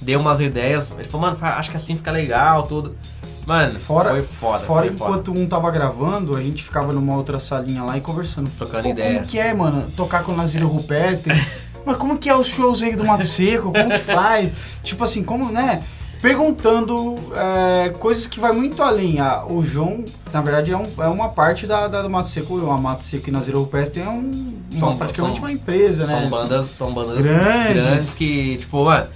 [0.00, 2.96] Deu umas ideias, ele falou, mano, acho que assim fica legal, tudo.
[3.44, 5.10] Mano, Fora- foi foda, Fora foi foda.
[5.10, 8.48] enquanto um tava gravando, a gente ficava numa outra salinha lá e conversando.
[8.56, 9.14] Trocando ideia.
[9.14, 9.90] Como que é, mano?
[9.96, 11.34] Tocar com o Naziro Rupestre?
[11.84, 13.72] Mas como que é os shows aí do Mato Seco?
[13.72, 14.54] Como que faz?
[14.84, 15.82] Tipo assim, como, né?
[16.20, 19.20] Perguntando é, coisas que vai muito além.
[19.20, 22.56] Ah, o João, na verdade, é, um- é uma parte da, da- do Mato Seco.
[22.56, 26.20] O Mato Seco e Naziro Rupestre é um, São- praticamente são- uma empresa, né?
[26.20, 27.74] São bandas, são bandas Grandes.
[27.84, 28.10] grandes.
[28.14, 29.06] que, tipo, mano,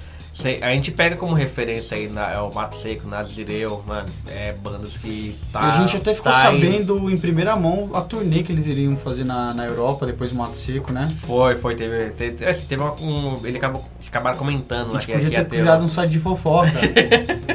[0.63, 4.97] a gente pega como referência aí na, é o Mato Seco, Nazireu, mano, é bandas
[4.97, 5.61] que tá.
[5.61, 8.97] a gente até ficou tá em- sabendo em primeira mão a turnê que eles iriam
[8.97, 11.09] fazer na, na Europa, depois do Mato Seco, né?
[11.19, 12.11] Foi, foi, teve.
[12.11, 13.41] teve, teve uma- um.
[13.45, 16.11] Ele acabou, eles acabaram comentando A lá gente que, podia que ter criado um site
[16.11, 16.71] de fofoca.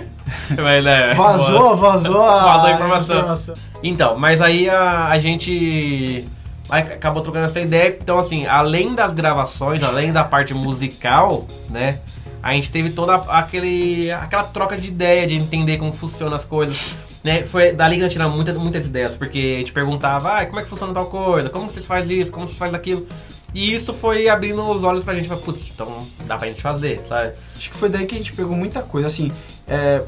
[0.62, 3.54] Mas, né, Vazou, vazou a, Vazou a informação.
[3.84, 6.26] Então, mas aí a, a gente
[6.70, 7.98] acabou trocando essa ideia.
[8.02, 12.00] Então, assim, além das gravações, além da parte musical, né?
[12.42, 16.96] A gente teve toda aquele, aquela troca de ideia, de entender como funcionam as coisas.
[17.24, 17.44] Né?
[17.44, 20.60] Foi dali que a gente tirava muitas, muitas ideias, porque a gente perguntava, ah, como
[20.60, 23.06] é que funciona tal coisa, como vocês fazem isso, como vocês fazem aquilo.
[23.54, 27.02] E isso foi abrindo os olhos pra gente, pra, putz, então dá pra gente fazer,
[27.10, 27.34] sabe?
[27.58, 29.32] Acho que foi daí que a gente pegou muita coisa, assim,
[29.68, 30.02] é,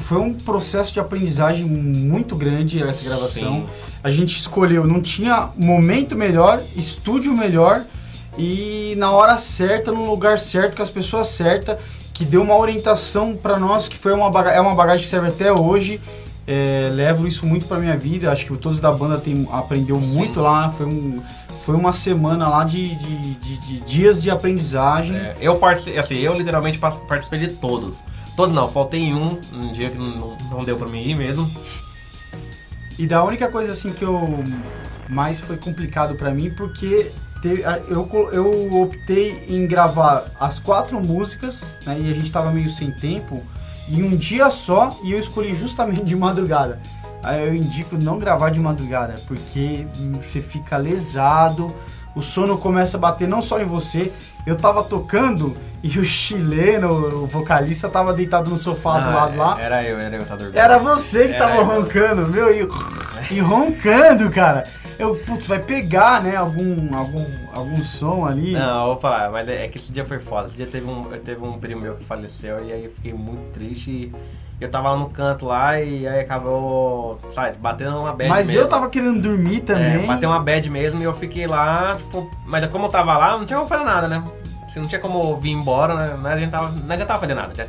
[0.00, 3.48] foi um processo de aprendizagem muito grande essa gravação.
[3.48, 3.66] Sim.
[4.02, 7.84] A gente escolheu, não tinha momento melhor, estúdio melhor
[8.38, 11.78] e na hora certa, no lugar certo, com as pessoas certas,
[12.12, 15.28] que deu uma orientação para nós, que foi uma bagagem, é uma bagagem que serve
[15.28, 16.00] até hoje.
[16.46, 20.14] É, levo isso muito para minha vida, acho que todos da banda tem, aprendeu Sim.
[20.14, 21.20] muito lá, foi um
[21.66, 25.16] foi uma semana lá de, de, de, de dias de aprendizagem.
[25.16, 27.96] É, eu participei, assim, eu literalmente participei de todos.
[28.36, 31.50] Todos não, faltei um, um dia que não, não deu pra mim ir mesmo.
[32.96, 34.44] E da única coisa assim que eu
[35.08, 37.10] mais foi complicado para mim, porque
[37.88, 42.90] eu, eu optei em gravar as quatro músicas, né, e a gente tava meio sem
[42.90, 43.42] tempo,
[43.88, 46.78] em um dia só, e eu escolhi justamente de madrugada.
[47.22, 49.86] Aí eu indico não gravar de madrugada, porque
[50.20, 51.74] você fica lesado,
[52.14, 54.12] o sono começa a bater não só em você.
[54.46, 59.60] Eu tava tocando e o chileno, o vocalista, tava deitado no sofá do lado lá.
[59.60, 60.56] Era eu, era eu, tá dormindo.
[60.56, 61.64] Era você que era tava eu.
[61.64, 62.68] roncando, meu, e,
[63.34, 64.64] e roncando, cara
[64.98, 68.52] eu, putz, vai pegar, né, algum, algum, algum som ali.
[68.52, 70.48] Não, eu vou falar, mas é, é que esse dia foi foda.
[70.48, 73.52] Esse dia teve um, teve um primo meu que faleceu e aí eu fiquei muito
[73.52, 74.12] triste e
[74.58, 78.62] eu tava lá no canto lá e aí acabou, sabe, batendo uma bad Mas mesmo.
[78.62, 80.04] eu tava querendo dormir também.
[80.04, 83.36] É, bateu uma bad mesmo e eu fiquei lá, tipo, mas como eu tava lá,
[83.36, 84.22] não tinha como fazer nada, né?
[84.68, 86.32] Se não tinha como vir embora, né?
[86.32, 87.66] A gente tava, não adiantava fazer nada, já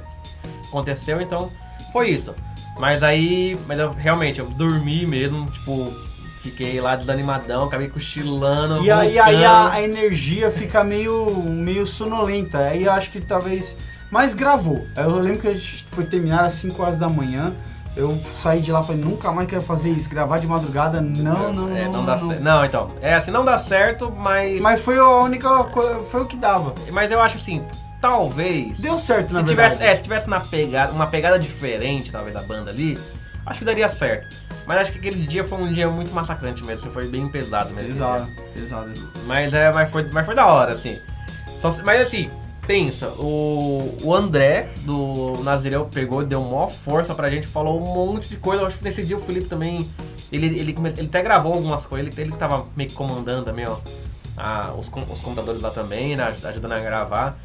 [0.69, 1.49] aconteceu, então
[1.91, 2.33] foi isso.
[2.79, 5.91] Mas aí, mas eu realmente, eu dormi mesmo, tipo,
[6.41, 8.83] Fiquei lá desanimadão, acabei cochilando.
[8.83, 12.59] E aí, aí a, a, energia fica meio, meio sonolenta.
[12.59, 13.75] Aí eu acho que talvez.
[14.11, 14.85] Mas gravou.
[14.95, 17.53] Eu lembro que a gente foi terminar às 5 horas da manhã.
[17.95, 21.51] Eu saí de lá e falei, nunca mais quero fazer isso, gravar de madrugada, não,
[21.51, 22.39] não, é, não, não, dá não.
[22.39, 24.61] não, então, é assim, não dá certo, mas...
[24.61, 26.75] Mas foi a única coisa, foi o que dava.
[26.91, 27.65] Mas eu acho assim,
[27.99, 28.79] talvez...
[28.79, 29.77] Deu certo, na se verdade.
[29.77, 32.99] Tivesse, é, se tivesse na pegada, uma pegada diferente, talvez, da banda ali,
[33.47, 34.27] acho que daria certo.
[34.65, 37.73] Mas acho que aquele dia foi um dia muito massacrante mesmo, assim, foi bem pesado
[37.73, 37.89] mesmo.
[37.89, 38.93] Pesado, pesado.
[39.25, 40.99] Mas, é, mas, foi, mas foi da hora, assim.
[41.59, 42.29] Só, mas assim,
[42.67, 48.27] pensa, o, o André do Nazireu pegou, deu maior força pra gente, falou um monte
[48.27, 48.61] de coisa.
[48.61, 49.89] Eu acho que nesse dia o Felipe também.
[50.29, 53.65] Ele, ele, ele até gravou algumas coisas, ele, ele que tava meio que comandando também,
[53.65, 53.77] ó.
[54.35, 57.39] A, os, os computadores lá também, né, ajudando a gravar.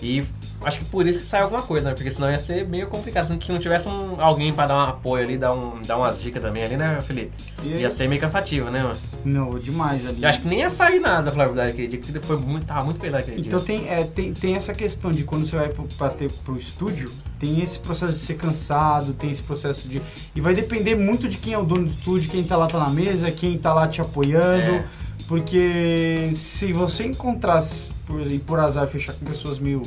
[0.00, 0.24] E
[0.60, 1.94] Acho que por isso que saiu alguma coisa, né?
[1.94, 3.26] Porque senão ia ser meio complicado.
[3.26, 6.42] Se não tivesse um, alguém pra dar um apoio ali, dar, um, dar umas dicas
[6.42, 7.30] também ali, né, Felipe?
[7.62, 8.96] Ia ser meio cansativo, né, mano?
[9.24, 10.22] Não, demais ali.
[10.22, 12.66] Eu acho que nem ia sair nada, falar a verdade, aquele dia, porque foi muito,
[12.66, 13.76] tava muito pesado aquele então, dia.
[13.76, 16.56] Então tem, é, tem, tem essa questão de quando você vai pro, pra ter, pro
[16.56, 20.02] estúdio, tem esse processo de ser cansado, tem esse processo de...
[20.34, 22.78] E vai depender muito de quem é o dono do estúdio, quem tá lá tá
[22.78, 24.72] na mesa, quem tá lá te apoiando.
[24.74, 24.84] É.
[25.28, 29.82] Porque se você encontrasse, por, por azar, fechar com pessoas meio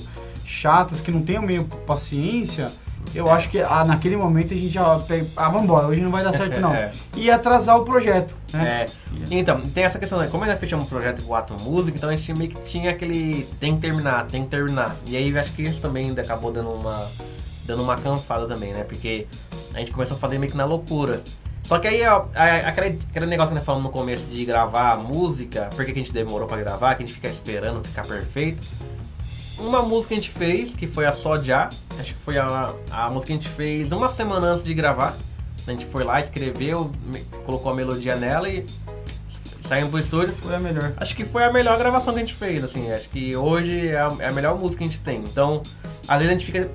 [0.52, 2.72] chatas, que não tenham meio paciência,
[3.14, 6.24] eu acho que ah, naquele momento a gente já pega, ah, vambora, hoje não vai
[6.24, 6.74] dar certo não.
[6.74, 6.92] é.
[7.16, 8.86] E atrasar o projeto, né?
[8.86, 8.90] É.
[9.30, 10.28] Então, tem essa questão, né?
[10.28, 12.92] como nós fechamos um projeto com o Atom Music, então a gente meio que tinha
[12.92, 14.96] aquele tem que terminar, tem que terminar.
[15.06, 17.10] E aí acho que isso também ainda acabou dando uma
[17.66, 18.84] dando uma cansada também, né?
[18.84, 19.28] Porque
[19.74, 21.22] a gente começou a fazer meio que na loucura.
[21.64, 22.26] Só que aí, ó,
[22.66, 25.96] aquele, aquele negócio que nós falamos no começo de gravar a música, por que a
[25.96, 28.62] gente demorou para gravar, que a gente fica esperando ficar perfeito
[29.62, 31.70] uma música que a gente fez, que foi a Só Já.
[32.00, 35.16] Acho que foi a, a música que a gente fez uma semana antes de gravar.
[35.68, 36.92] A gente foi lá, escreveu,
[37.46, 38.66] colocou a melodia nela e
[39.62, 40.36] saímos pro estúdio.
[40.36, 40.94] Foi a melhor.
[40.98, 42.92] Acho que foi a melhor gravação que a gente fez, assim.
[42.92, 45.20] Acho que hoje é a, é a melhor música que a gente tem.
[45.20, 45.62] Então,
[46.08, 46.70] às vezes a gente fica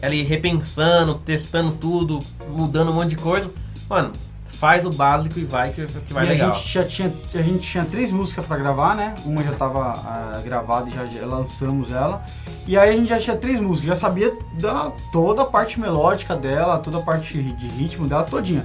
[0.00, 3.50] ali repensando, testando tudo, mudando um monte de coisa.
[3.88, 4.12] Mano,
[4.60, 6.50] faz o básico e vai que, que vai e legal.
[6.50, 9.14] A gente já tinha, a gente tinha três músicas para gravar, né?
[9.24, 12.22] Uma já estava uh, ah, gravada e já, já, lançamos ela.
[12.66, 16.36] E aí a gente já tinha três músicas, já sabia da, toda a parte melódica
[16.36, 18.62] dela, toda a parte de ritmo dela, todinha.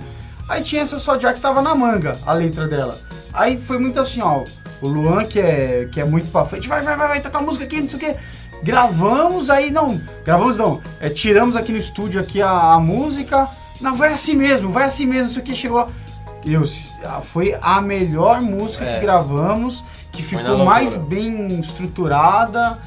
[0.50, 3.00] Aí tinha essa só já que tava na manga, a letra dela.
[3.34, 4.44] Aí foi muito assim, ó,
[4.82, 7.64] o Luan, que é, que é muito pra frente, vai, vai, vai, vai, tocar música
[7.64, 8.16] aqui, não sei o que.
[8.64, 13.48] Gravamos, aí não, gravamos não, é, tiramos aqui no estúdio aqui a, a música,
[13.80, 15.90] não, vai assim mesmo, vai assim mesmo, isso aqui chegou.
[16.46, 16.64] Eu,
[17.22, 18.96] foi a melhor música é.
[18.96, 22.78] que gravamos, que ficou mais bem estruturada,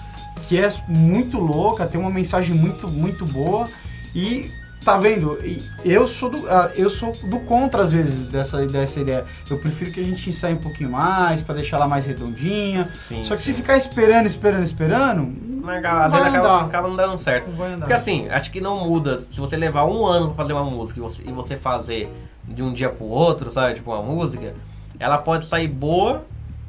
[0.44, 3.68] que é muito louca, tem uma mensagem muito, muito boa
[4.14, 4.50] e
[4.84, 5.38] tá vendo?
[5.84, 9.24] Eu sou do, ah, eu sou do contra, às vezes, dessa, dessa ideia.
[9.50, 12.88] Eu prefiro que a gente ensaie um pouquinho mais, pra deixar ela mais redondinha.
[12.94, 13.52] Sim, Só que sim.
[13.52, 15.20] se ficar esperando, esperando, esperando,
[15.68, 17.50] Mas, não às vezes acaba, acaba não dando certo.
[17.50, 17.78] Não.
[17.80, 19.18] Porque assim, acho que não muda.
[19.18, 22.10] Se você levar um ano pra fazer uma música e você, e você fazer
[22.44, 23.74] de um dia pro outro, sabe?
[23.74, 24.54] Tipo, uma música,
[24.98, 26.24] ela pode sair boa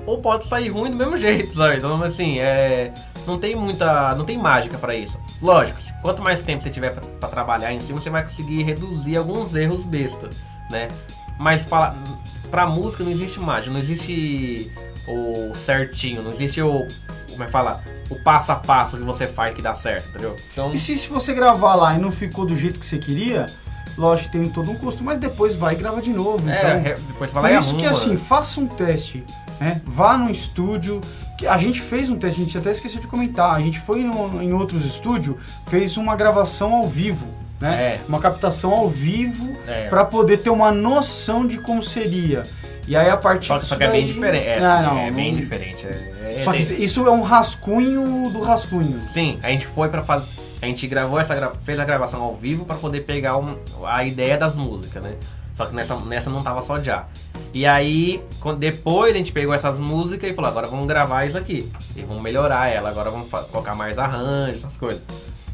[0.06, 1.78] ou pode sair ruim do mesmo jeito, sabe?
[1.78, 2.94] Então, assim, é.
[3.26, 4.16] Não tem muita.
[4.16, 5.18] Não tem mágica pra isso.
[5.42, 9.16] Lógico, quanto mais tempo você tiver pra, pra trabalhar em cima, você vai conseguir reduzir
[9.16, 10.30] alguns erros besta,
[10.70, 10.90] né?
[11.38, 11.96] Mas fala,
[12.52, 14.70] pra música não existe mágica, não existe
[15.08, 16.88] o certinho, não existe o.
[17.44, 17.82] É que fala?
[18.10, 20.36] O passo a passo que você faz que dá certo, entendeu?
[20.52, 20.72] Então.
[20.74, 23.46] E se, se você gravar lá e não ficou do jeito que você queria,
[23.98, 26.48] lógico que tem todo um custo, mas depois vai e grava de novo.
[26.50, 27.92] É, então, re- depois Por fala e isso que arruma.
[28.00, 29.24] assim, faça um teste,
[29.60, 29.82] né?
[29.86, 31.02] Vá no estúdio.
[31.38, 33.56] que A gente fez um teste, a gente até esqueceu de comentar.
[33.56, 37.28] A gente foi no- em outros estúdios, fez uma gravação ao vivo,
[37.62, 37.82] né?
[37.82, 38.02] É.
[38.10, 39.88] Uma captação ao vivo É.
[39.88, 42.44] pra poder ter uma noção de como seria.
[42.90, 44.48] E aí a partir Só que, disso só que é bem daí- diferente.
[44.48, 45.86] É, Não, não, é bem não- diferente.
[45.86, 49.00] É, é- Só que é- isso é um rascunho do rascunho.
[49.14, 50.26] Sim, a gente foi pra fazer.
[50.62, 54.04] A gente gravou essa gra- fez a gravação ao vivo pra poder pegar um- a
[54.04, 55.14] ideia das músicas, né?
[55.56, 57.06] Só que nessa, nessa não tava só já.
[57.54, 61.38] E aí, quando- depois a gente pegou essas músicas e falou, agora vamos gravar isso
[61.38, 61.72] aqui.
[61.96, 65.02] E vamos melhorar ela, agora vamos colocar mais arranjos, essas coisas.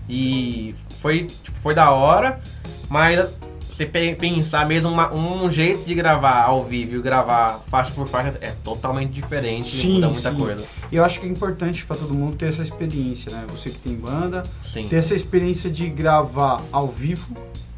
[0.09, 2.39] E foi, tipo, foi da hora,
[2.87, 3.27] mas
[3.75, 8.07] você pe- pensar mesmo uma- um jeito de gravar ao vivo e gravar faixa por
[8.07, 10.37] faixa é totalmente diferente, Sim, muda muita sim.
[10.37, 10.63] coisa.
[10.89, 13.43] E eu acho que é importante pra todo mundo ter essa experiência, né?
[13.51, 14.87] Você que tem banda, Sim.
[14.87, 17.35] ter essa experiência de gravar ao vivo,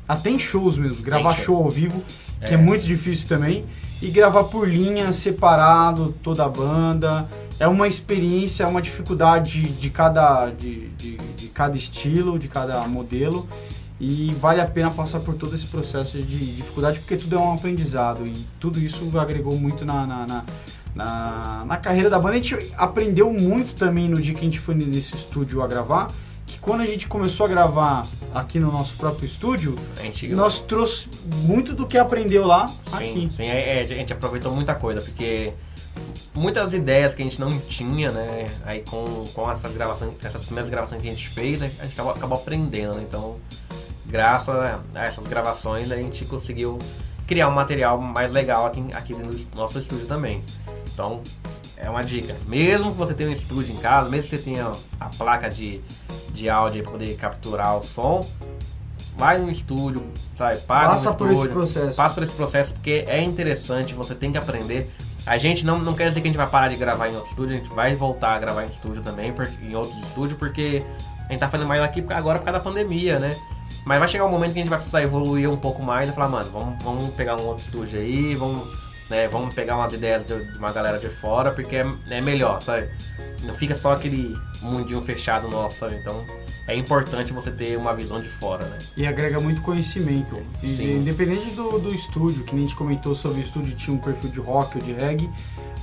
[0.08, 1.46] até em shows mesmo, gravar show.
[1.46, 2.04] show ao vivo,
[2.46, 2.54] que é.
[2.54, 2.58] É.
[2.58, 3.66] muito difícil também,
[4.00, 7.28] e gravar por linha, separado, toda a banda.
[7.60, 12.88] É uma experiência, é uma dificuldade de cada, de, de, de cada estilo, de cada
[12.88, 13.50] modelo.
[14.00, 17.54] E vale a pena passar por todo esse processo de dificuldade, porque tudo é um
[17.54, 18.28] aprendizado.
[18.28, 20.44] E tudo isso agregou muito na, na, na,
[20.94, 22.36] na, na carreira da banda.
[22.36, 26.12] A gente aprendeu muito também no dia que a gente foi nesse estúdio a gravar.
[26.46, 29.78] Que quando a gente começou a gravar aqui no nosso próprio estúdio,
[30.36, 31.10] nós trouxe
[31.44, 33.30] muito do que aprendeu lá Sim, aqui.
[33.32, 35.54] sim é, é, a gente aproveitou muita coisa, porque
[36.34, 38.50] muitas ideias que a gente não tinha, né?
[38.64, 42.14] Aí com, com essas gravações, essas primeiras gravações que a gente fez, a gente acabou,
[42.14, 43.04] acabou aprendendo, né?
[43.08, 43.36] Então,
[44.08, 46.80] graças a essas gravações, a gente conseguiu
[47.28, 50.44] criar um material mais legal aqui, aqui no nosso estúdio também.
[50.94, 51.22] Então,
[51.76, 52.36] é uma dica.
[52.48, 55.82] Mesmo que você tenha um estúdio em casa, mesmo que você tenha a placa de,
[56.32, 58.28] de áudio para poder capturar o som,
[59.16, 60.04] vai no estúdio,
[60.36, 60.60] sabe?
[60.62, 61.96] Paga Passa no por esse estúdio, processo.
[61.96, 64.90] Passa por esse processo porque é interessante, você tem que aprender.
[65.26, 67.30] A gente não, não quer dizer que a gente vai parar de gravar em outro
[67.30, 70.82] estúdio, a gente vai voltar a gravar em estúdio também, em outros estúdios, porque
[71.28, 73.32] a gente tá fazendo mais aqui agora por causa da pandemia, né?
[73.88, 76.12] Mas vai chegar um momento que a gente vai precisar evoluir um pouco mais e
[76.12, 78.68] falar, mano, vamos, vamos pegar um outro estúdio aí, vamos,
[79.10, 82.62] né, vamos pegar umas ideias de, de uma galera de fora, porque é, é melhor,
[82.62, 82.90] sabe?
[83.44, 85.96] Não fica só aquele mundinho fechado nosso, sabe?
[85.96, 86.22] Então
[86.68, 88.78] é importante você ter uma visão de fora, né?
[88.98, 90.38] E agrega muito conhecimento.
[90.62, 90.98] E, Sim.
[90.98, 94.30] independente do, do estúdio, que nem a gente comentou sobre o estúdio tinha um perfil
[94.32, 95.30] de rock ou de reggae,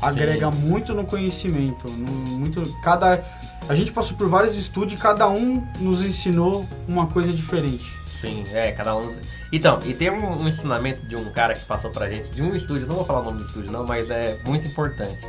[0.03, 1.89] agrega muito no conhecimento.
[1.89, 3.25] no- muito, cada,
[3.67, 7.94] a gente passou por vários estúdios e cada um nos ensinou uma coisa diferente.
[8.21, 9.15] Sim, é, cada um.
[9.53, 12.55] Então, e tem um, um ensinamento de um cara que passou pra gente, de um
[12.55, 15.27] estúdio, não vou falar o nome do estúdio não, mas é muito importante.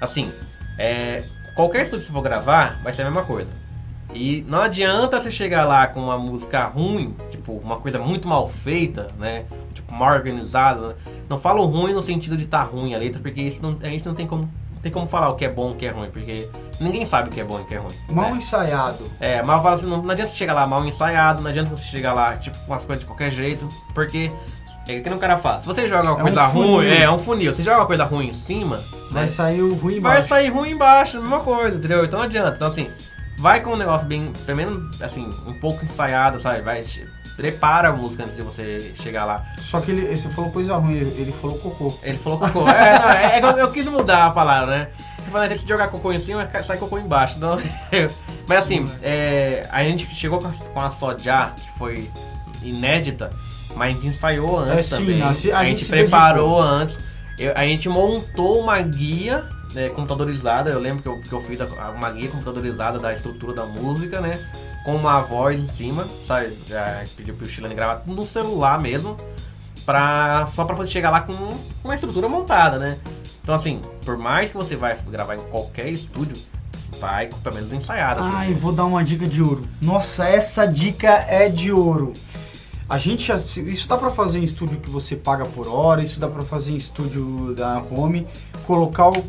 [0.00, 0.30] Assim,
[0.78, 3.50] é, qualquer estúdio que você for gravar, vai ser a mesma coisa.
[4.14, 8.46] E não adianta você chegar lá com uma música ruim, tipo, uma coisa muito mal
[8.48, 9.44] feita, né?
[9.74, 10.88] Tipo, mal organizada.
[10.88, 10.94] né?
[11.28, 14.06] Não falo ruim no sentido de estar ruim a letra, porque isso não- a gente
[14.06, 14.48] não tem como,
[14.86, 16.48] tem como falar o que é bom e o que é ruim, porque
[16.80, 17.94] ninguém sabe o que é bom e o que é ruim.
[18.08, 18.36] Mal né?
[18.38, 19.10] ensaiado.
[19.20, 22.12] É, falo assim, não, não adianta você chegar lá mal ensaiado, não adianta você chegar
[22.12, 24.30] lá, tipo, com as coisas de qualquer jeito, porque
[24.88, 25.62] é que nem o cara faz.
[25.62, 26.68] Se você joga uma É um coisa funil.
[26.76, 27.52] ruim, é, é um funil.
[27.52, 30.28] Se joga uma coisa ruim em cima, Vai né, sair o ruim vai embaixo.
[30.28, 32.04] sair ruim embaixo, mesma coisa, entendeu?
[32.04, 32.52] Então não adianta.
[32.54, 32.88] Então assim,
[33.38, 36.60] vai com um negócio bem, pelo menos assim, um pouco ensaiado, sabe?
[36.60, 36.84] Vai,
[37.36, 39.44] prepara a música antes de você chegar lá.
[39.62, 41.94] Só que ele, você falou coisa ruim, ele, falou cocô.
[42.02, 42.68] Ele falou cocô.
[42.68, 44.88] É, não, é, é eu, eu quis mudar a palavra, né?
[45.18, 47.36] Eu falei, se jogar cocô em cima, sai cocô embaixo.
[47.36, 47.58] Então,
[48.48, 52.10] mas assim, é, a gente chegou com a, com a Sojá, que foi
[52.62, 53.30] inédita,
[53.74, 55.22] mas a gente ensaiou antes É, sim, também.
[55.22, 55.32] a- a a,
[55.64, 56.98] gente gente preparou antes.
[57.38, 59.44] Eu- a gente montou uma guia
[59.74, 60.70] né, computadorizada.
[60.70, 64.22] Eu lembro que eu, que eu fiz a- uma guia computadorizada da estrutura da música,
[64.22, 64.38] né?
[64.86, 66.56] Com uma voz em cima, sabe?
[66.72, 69.16] A gente pediu pro Chilane gravar tudo no celular mesmo
[69.84, 71.34] pra, só pra poder chegar lá com
[71.82, 72.96] uma estrutura montada, né?
[73.42, 76.36] Então assim, por mais que você vai gravar em qualquer estúdio,
[77.00, 78.20] vai com pelo menos ensaiado.
[78.20, 78.30] assim.
[78.32, 79.66] Ai, vou dar uma dica de ouro.
[79.82, 82.12] Nossa, essa dica é de ouro.
[82.88, 86.20] A gente, já- isso dá pra fazer em estúdio que você paga por hora, isso
[86.20, 88.24] dá pra fazer em estúdio da home,
[88.64, 89.24] colocar o,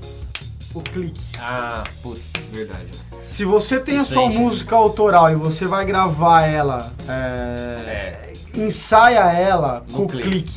[0.74, 1.20] o clique.
[1.40, 2.92] Ah, putz, verdade.
[3.22, 4.42] Se você tem a Isso sua aí, gente.
[4.42, 10.30] música autoral e você vai gravar ela, é, ensaia ela No com o clique.
[10.30, 10.54] clique,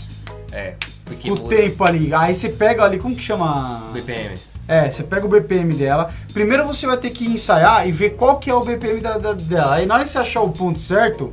[0.52, 2.12] É, porque com o muda tempo ali.
[2.14, 3.88] Aí você pega ali, como que chama?
[3.88, 4.38] o BPM.
[4.68, 6.12] É, você pega o BPM dela.
[6.32, 9.32] Primeiro você vai ter que ensaiar e ver qual que é o BPM da, da-
[9.32, 9.74] dela.
[9.74, 11.30] Aí na hora que você achar o ponto certo,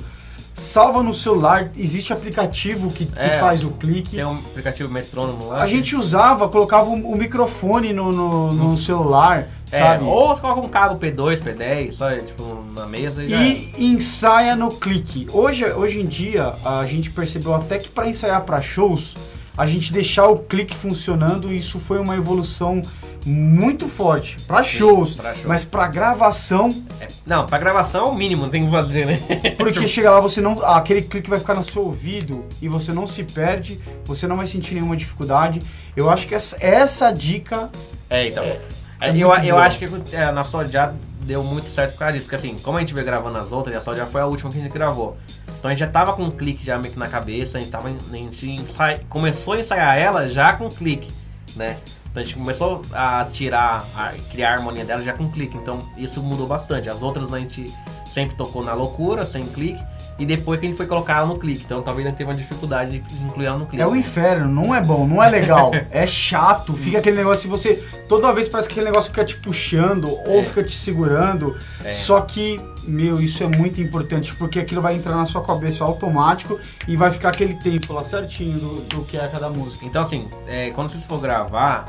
[0.57, 1.69] salva no celular.
[1.77, 4.15] Existe aplicativo que, que É, faz o clique.
[4.15, 5.61] Tem um aplicativo metrônomo lá.
[5.61, 10.03] A gente usava, colocava o, o microfone no, no, no celular, É, sabe?
[10.03, 13.37] ou você coloca um cabo P2, P10, só tipo na mesa e, já.
[13.41, 15.27] E ensaia no clique.
[15.31, 19.15] Hoje, hoje em dia, a gente percebeu até que para ensaiar para shows,
[19.55, 22.81] a gente deixar o clique funcionando, isso foi uma evolução
[23.27, 25.43] muito forte para shows, pra show.
[25.47, 29.05] mas para gravação, É, Não, pra gravação é o mínimo, não tem o que fazer,
[29.05, 29.19] né?
[29.57, 33.05] porque chega lá você não, aquele clique vai ficar no seu ouvido e você não
[33.05, 35.61] se perde, você não vai sentir nenhuma dificuldade.
[35.95, 37.69] Eu acho que essa, essa dica
[38.09, 38.43] É, então.
[38.45, 38.59] É,
[39.01, 42.23] É, é eu, eu acho que é, na Sodia deu muito certo por causa disso.
[42.25, 44.49] Porque assim, como a gente veio gravando as outras, e a Sodia foi a última
[44.49, 45.17] que a gente gravou.
[45.59, 47.71] Então a gente já tava com um clique já meio que na cabeça, a gente,
[47.71, 51.11] tava, a gente ensai- começou a ensaiar ela já com clique,
[51.55, 51.77] né?
[52.17, 55.55] Então a gente começou a tirar, a criar a harmonia dela já com clique.
[55.55, 56.89] Então isso mudou bastante.
[56.89, 57.71] As outras a gente
[58.09, 59.79] sempre tocou na loucura, sem clique.
[60.17, 61.61] E depois que a gente foi colocar ela no clique.
[61.63, 63.83] Então talvez a gente teve uma dificuldade de incluir ela no clique.
[63.83, 67.49] É o inferno, não é bom, não é legal, é chato, fica aquele negócio que
[67.49, 67.75] você.
[68.09, 70.43] Toda vez parece que aquele negócio fica te puxando ou É.
[70.43, 71.55] fica te segurando.
[71.83, 71.93] É.
[71.93, 76.59] Só que, meu, isso é muito importante, porque aquilo vai entrar na sua cabeça automático
[76.87, 79.85] e vai ficar aquele tempo lá certinho do, do que é cada música.
[79.85, 81.87] Então, assim, é, quando vocês for gravar,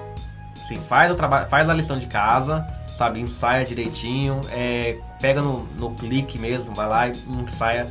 [0.68, 3.20] assim, faz, o trabalho, faz a lição de casa, sabe?
[3.20, 7.88] Ensaia direitinho, é, pega no, no clique mesmo, vai lá e ensaia.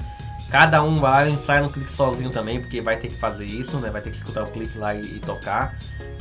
[0.49, 3.45] Cada um vai lá e ensaia no clique sozinho também, porque vai ter que fazer
[3.45, 3.89] isso, né?
[3.89, 5.75] Vai ter que escutar o clique lá e, e tocar.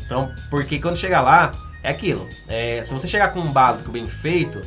[0.04, 2.26] Então, porque quando chegar lá, é aquilo.
[2.48, 4.60] É, se você chegar com um básico bem feito,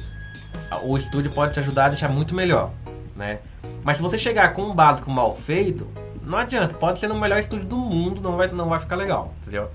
[0.83, 2.71] o estúdio pode te ajudar a deixar muito melhor,
[3.15, 3.39] né?
[3.83, 5.85] Mas se você chegar com um básico mal feito,
[6.23, 9.33] não adianta, pode ser no melhor estúdio do mundo, não vai, não vai ficar legal,
[9.41, 9.69] entendeu?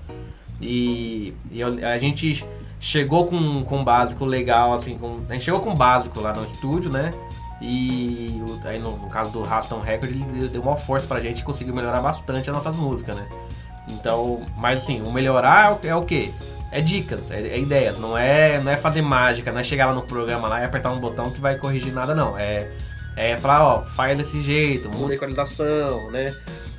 [0.61, 2.45] E, e a gente
[2.79, 6.33] chegou com, com um básico legal, assim, com, a gente chegou com um básico lá
[6.33, 7.13] no estúdio, né?
[7.61, 11.39] E aí no, no caso do Raston Record, ele deu- deu uma força pra gente
[11.39, 13.25] e conseguiu melhorar bastante as nossas músicas, né?
[13.89, 16.31] Então, mas assim, o melhorar é o, é o quê?
[16.71, 19.93] É dicas, é, é ideias, não é, não é fazer mágica, não é chegar lá
[19.93, 22.37] no programa lá e apertar um botão que vai corrigir nada, não.
[22.37, 22.67] É,
[23.15, 26.35] é falar, ó, faz desse jeito, muda a equalização, né?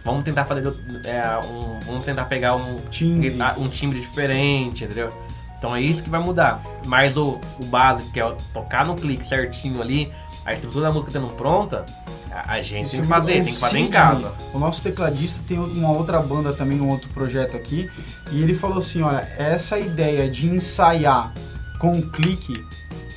[0.07, 0.73] Vamos tentar fazer
[1.05, 3.37] é, um, vamos tentar pegar um, Timbre.
[3.59, 5.13] um timbre diferente, entendeu?
[5.59, 6.63] Então é isso que vai mudar.
[6.85, 10.09] Mas o, o básico, que é tocar no clique certinho ali,
[10.45, 11.85] a estrutura da música tendo pronta,
[12.31, 14.33] a, a gente tem que Isso, fazer, o tem que fazer em casa.
[14.55, 17.91] O nosso tecladista tem uma outra banda também, um outro projeto aqui,
[18.31, 21.33] e ele falou assim, olha, essa ideia de ensaiar
[21.81, 22.65] com clique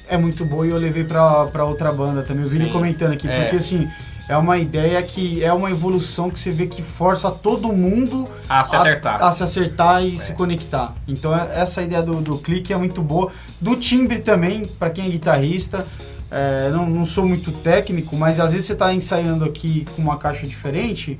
[0.07, 2.43] é muito boa e eu levei pra, pra outra banda também.
[2.43, 3.41] Eu vi ele comentando aqui, é.
[3.43, 3.87] porque assim,
[4.29, 8.63] é uma ideia que é uma evolução que você vê que força todo mundo A
[8.63, 9.21] se acertar.
[9.23, 10.17] a, se acertar e É.
[10.17, 10.93] se conectar.
[11.07, 13.31] Então é- essa ideia do, do clique é muito boa.
[13.59, 15.85] Do timbre também, para quem é guitarrista.
[16.31, 20.15] é, não, não sou muito técnico, mas às vezes você está ensaiando aqui com uma
[20.15, 21.19] caixa diferente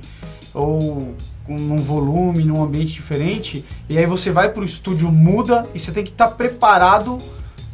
[0.54, 5.66] ou com um volume, num ambiente diferente, e aí você vai para o estúdio, muda
[5.74, 7.18] e você tem que estar preparado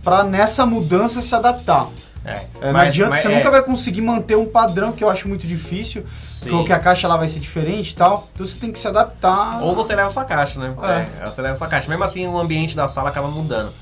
[0.03, 1.89] para nessa mudança se adaptar.
[2.27, 5.05] É, É, não mas- adianta, mas você é, nunca vai conseguir manter um padrão que
[5.05, 6.51] eu acho muito difícil, sim.
[6.51, 8.29] porque a caixa lá vai ser diferente e tal.
[8.35, 9.63] Então você tem que se adaptar.
[9.63, 10.75] Ou você leva sua caixa, né?
[10.83, 11.25] É.
[11.25, 11.89] É, você leva sua caixa.
[11.89, 13.73] Mesmo assim, o ambiente da sala acaba mudando.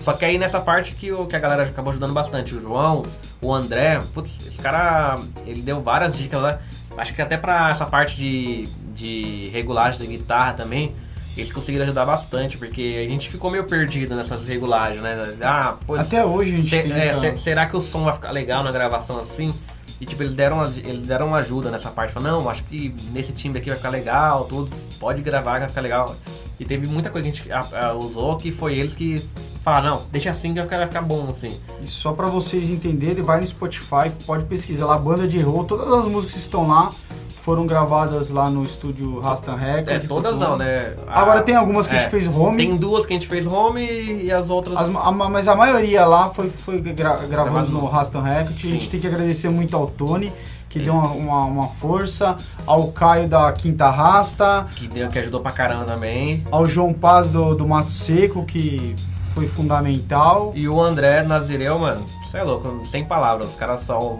[0.00, 2.54] Só que aí nessa parte que, o, que a galera acabou ajudando bastante.
[2.54, 3.04] O João,
[3.40, 6.58] o André, putz, esse cara, ele deu várias dicas lá.
[6.98, 10.94] Acho que até pra essa parte de, de regulagem de guitarra também,
[11.36, 15.34] eles conseguiram ajudar bastante, porque a gente ficou meio perdido nessas regulagens, né?
[15.42, 18.30] Ah, pô, Até hoje a gente Se- é, se- será que o som vai ficar
[18.30, 19.52] legal na gravação assim?
[20.00, 22.12] E tipo, eles deram, eles deram uma ajuda nessa parte.
[22.12, 24.70] Falaram, não, acho que nesse timbre aqui vai ficar legal, tudo.
[24.98, 26.16] Pode gravar que vai ficar legal.
[26.58, 29.24] E teve muita coisa que a gente a- a- usou que foi eles que
[29.62, 31.56] falaram, não, deixa assim que vai ficar, bom, assim.
[31.82, 35.92] E só pra vocês entenderem, vai no Spotify, pode pesquisar lá, Banda de Roll, todas
[35.92, 36.92] as músicas que estão lá
[37.44, 39.88] foram gravadas lá no estúdio Rastan Record.
[39.88, 40.94] É, todas não, né?
[41.06, 43.28] A- Agora tem algumas que a é, gente fez home, Tem duas que a gente
[43.28, 43.82] fez home
[44.24, 44.76] e as outras.
[44.78, 48.56] as- a- mas a maioria lá foi, foi gra, gravando no Rastan Record.
[48.56, 48.90] A gente Sim.
[48.90, 50.32] tem que agradecer muito ao Tony,
[50.70, 50.86] que Sim.
[50.86, 52.36] deu uma, uma, uma força,
[52.66, 56.42] ao Caio da Quinta Rasta, Que, deu, que ajudou pra caramba também.
[56.50, 58.96] ao João Paz do, do Mato Seco, que
[59.34, 60.50] foi fundamental.
[60.54, 63.48] E o André Nazireu, mano, Isso é louco, sem palavras.
[63.50, 64.18] Os caras são.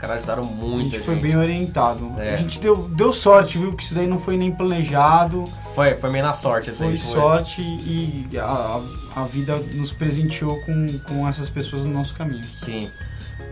[0.00, 0.90] Caras ajudaram A muito.
[0.90, 2.12] gente foi bem orientado.
[2.18, 2.34] É.
[2.34, 3.72] A gente deu, deu sorte, viu?
[3.74, 5.44] Que isso daí não foi nem planejado.
[5.74, 6.78] Foi, foi meio na sorte, assim.
[6.78, 8.80] Foi sorte e a,
[9.16, 12.44] a vida nos presenteou com, com essas pessoas no nosso caminho.
[12.44, 12.88] Sim.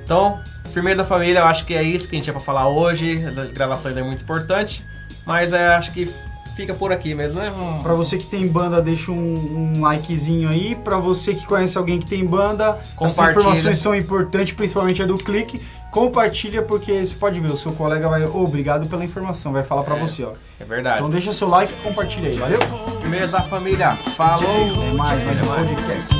[0.04, 0.38] Então,
[0.72, 3.22] Firmeza da Família, eu acho que é isso que a gente tinha pra falar hoje.
[3.24, 4.82] As gravações é muito importante.
[5.26, 6.10] Mas é, acho que
[6.56, 7.50] fica por aqui mesmo, né?
[7.50, 10.74] Um- Pra você que tem banda, deixa um, um likezinho aí.
[10.74, 15.16] Pra você que conhece alguém que tem banda, as informações são importantes, principalmente a do
[15.18, 15.60] clique.
[15.98, 19.82] Compartilha porque você pode ver, o seu colega vai, "Ô, obrigado pela informação, vai falar
[19.82, 19.98] pra É.
[19.98, 20.30] você, ó.
[20.60, 20.98] É verdade.
[20.98, 22.58] Então deixa seu like e compartilha aí, valeu?
[23.00, 24.38] Firmeza da Família, falou!
[24.38, 26.14] Até mais, mais um podcast.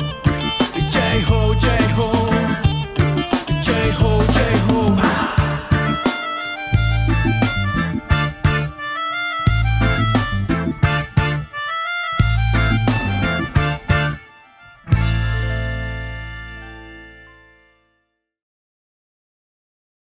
[0.89, 2.11] J-Ho, J-Ho,
[3.61, 5.38] J-Ho, J-Ho.